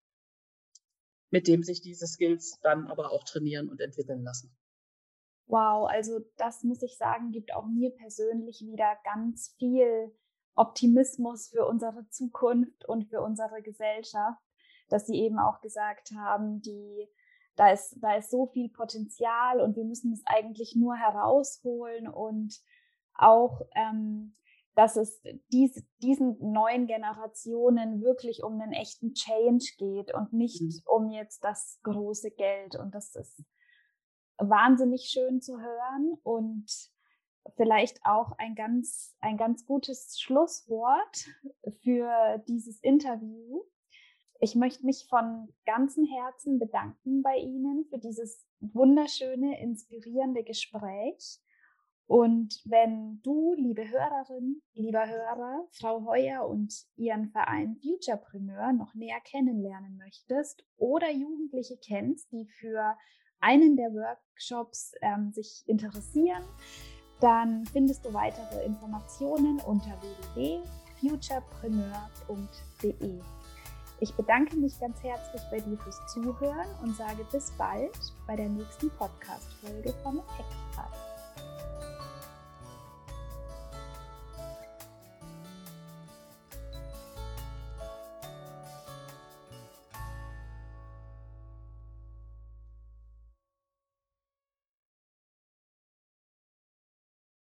mit 1.33 1.49
dem 1.49 1.63
sich 1.63 1.81
diese 1.81 2.07
Skills 2.07 2.61
dann 2.63 2.87
aber 2.87 3.11
auch 3.11 3.25
trainieren 3.25 3.69
und 3.69 3.81
entwickeln 3.81 4.23
lassen. 4.23 4.55
Wow, 5.47 5.89
also 5.91 6.21
das 6.37 6.63
muss 6.63 6.83
ich 6.83 6.97
sagen, 6.97 7.33
gibt 7.33 7.55
auch 7.55 7.67
mir 7.67 7.91
persönlich 7.91 8.61
wieder 8.61 8.97
ganz 9.03 9.55
viel 9.59 10.15
Optimismus 10.55 11.49
für 11.49 11.67
unsere 11.67 12.07
Zukunft 12.11 12.87
und 12.87 13.09
für 13.09 13.23
unsere 13.23 13.63
Gesellschaft, 13.63 14.41
dass 14.89 15.07
Sie 15.07 15.17
eben 15.17 15.39
auch 15.39 15.61
gesagt 15.61 16.13
haben, 16.13 16.61
die 16.61 17.09
da 17.57 17.71
ist, 17.71 17.97
da 18.01 18.17
ist 18.17 18.31
so 18.31 18.47
viel 18.47 18.71
Potenzial 18.71 19.61
und 19.61 19.77
wir 19.77 19.85
müssen 19.85 20.13
es 20.13 20.23
eigentlich 20.27 20.75
nur 20.77 20.97
herausholen 20.97 22.09
und 22.09 22.59
auch, 23.15 23.61
ähm, 23.75 24.37
dass 24.75 24.97
es 24.97 25.23
dies, 25.53 25.85
diesen 26.03 26.37
neuen 26.53 26.87
Generationen 26.87 28.03
wirklich 28.03 28.43
um 28.43 28.61
einen 28.61 28.73
echten 28.73 29.13
Change 29.15 29.73
geht 29.77 30.15
und 30.15 30.33
nicht 30.33 30.63
mhm. 30.63 30.83
um 30.87 31.11
jetzt 31.11 31.45
das 31.45 31.79
große 31.83 32.31
Geld. 32.31 32.77
Und 32.77 32.95
das 32.95 33.15
ist 33.15 33.45
wahnsinnig 34.39 35.11
schön 35.11 35.41
zu 35.41 35.61
hören 35.61 36.19
und 36.23 36.67
vielleicht 37.57 38.01
auch 38.05 38.33
ein 38.39 38.55
ganz, 38.55 39.15
ein 39.21 39.37
ganz 39.37 39.67
gutes 39.67 40.19
Schlusswort 40.21 41.27
für 41.83 42.39
dieses 42.49 42.81
Interview. 42.81 43.63
Ich 44.41 44.55
möchte 44.55 44.85
mich 44.87 45.07
von 45.09 45.53
ganzem 45.67 46.05
Herzen 46.05 46.59
bedanken 46.59 47.23
bei 47.23 47.37
Ihnen 47.37 47.85
für 47.91 47.99
dieses 47.99 48.47
wunderschöne, 48.61 49.61
inspirierende 49.61 50.43
Gespräch. 50.43 51.41
Und 52.07 52.61
wenn 52.65 53.21
du, 53.23 53.55
liebe 53.55 53.89
Hörerin, 53.89 54.61
lieber 54.75 55.07
Hörer, 55.07 55.67
Frau 55.71 56.05
Heuer 56.05 56.47
und 56.47 56.75
ihren 56.97 57.31
Verein 57.31 57.77
Futurepreneur 57.77 58.73
noch 58.73 58.93
näher 58.95 59.21
kennenlernen 59.25 59.97
möchtest 59.97 60.63
oder 60.77 61.11
Jugendliche 61.11 61.79
kennst, 61.79 62.31
die 62.33 62.47
für 62.47 62.97
einen 63.41 63.77
der 63.77 63.93
Workshops 63.93 64.93
ähm, 65.01 65.33
sich 65.33 65.65
interessieren, 65.67 66.43
dann 67.21 67.65
findest 67.67 68.05
du 68.05 68.13
weitere 68.13 68.65
Informationen 68.65 69.61
unter 69.61 69.97
www.futurepreneur.de. 70.35 73.21
Ich 74.01 74.17
bedanke 74.17 74.57
mich 74.57 74.81
ganz 74.81 75.01
herzlich 75.01 75.43
bei 75.51 75.61
dir 75.61 75.79
fürs 75.79 76.01
Zuhören 76.13 76.67
und 76.83 76.97
sage 76.97 77.25
bis 77.31 77.53
bald 77.53 77.97
bei 78.27 78.35
der 78.35 78.49
nächsten 78.49 78.91
Podcast-Folge 78.91 79.93
von 80.03 80.19
Hackpad. 80.19 81.12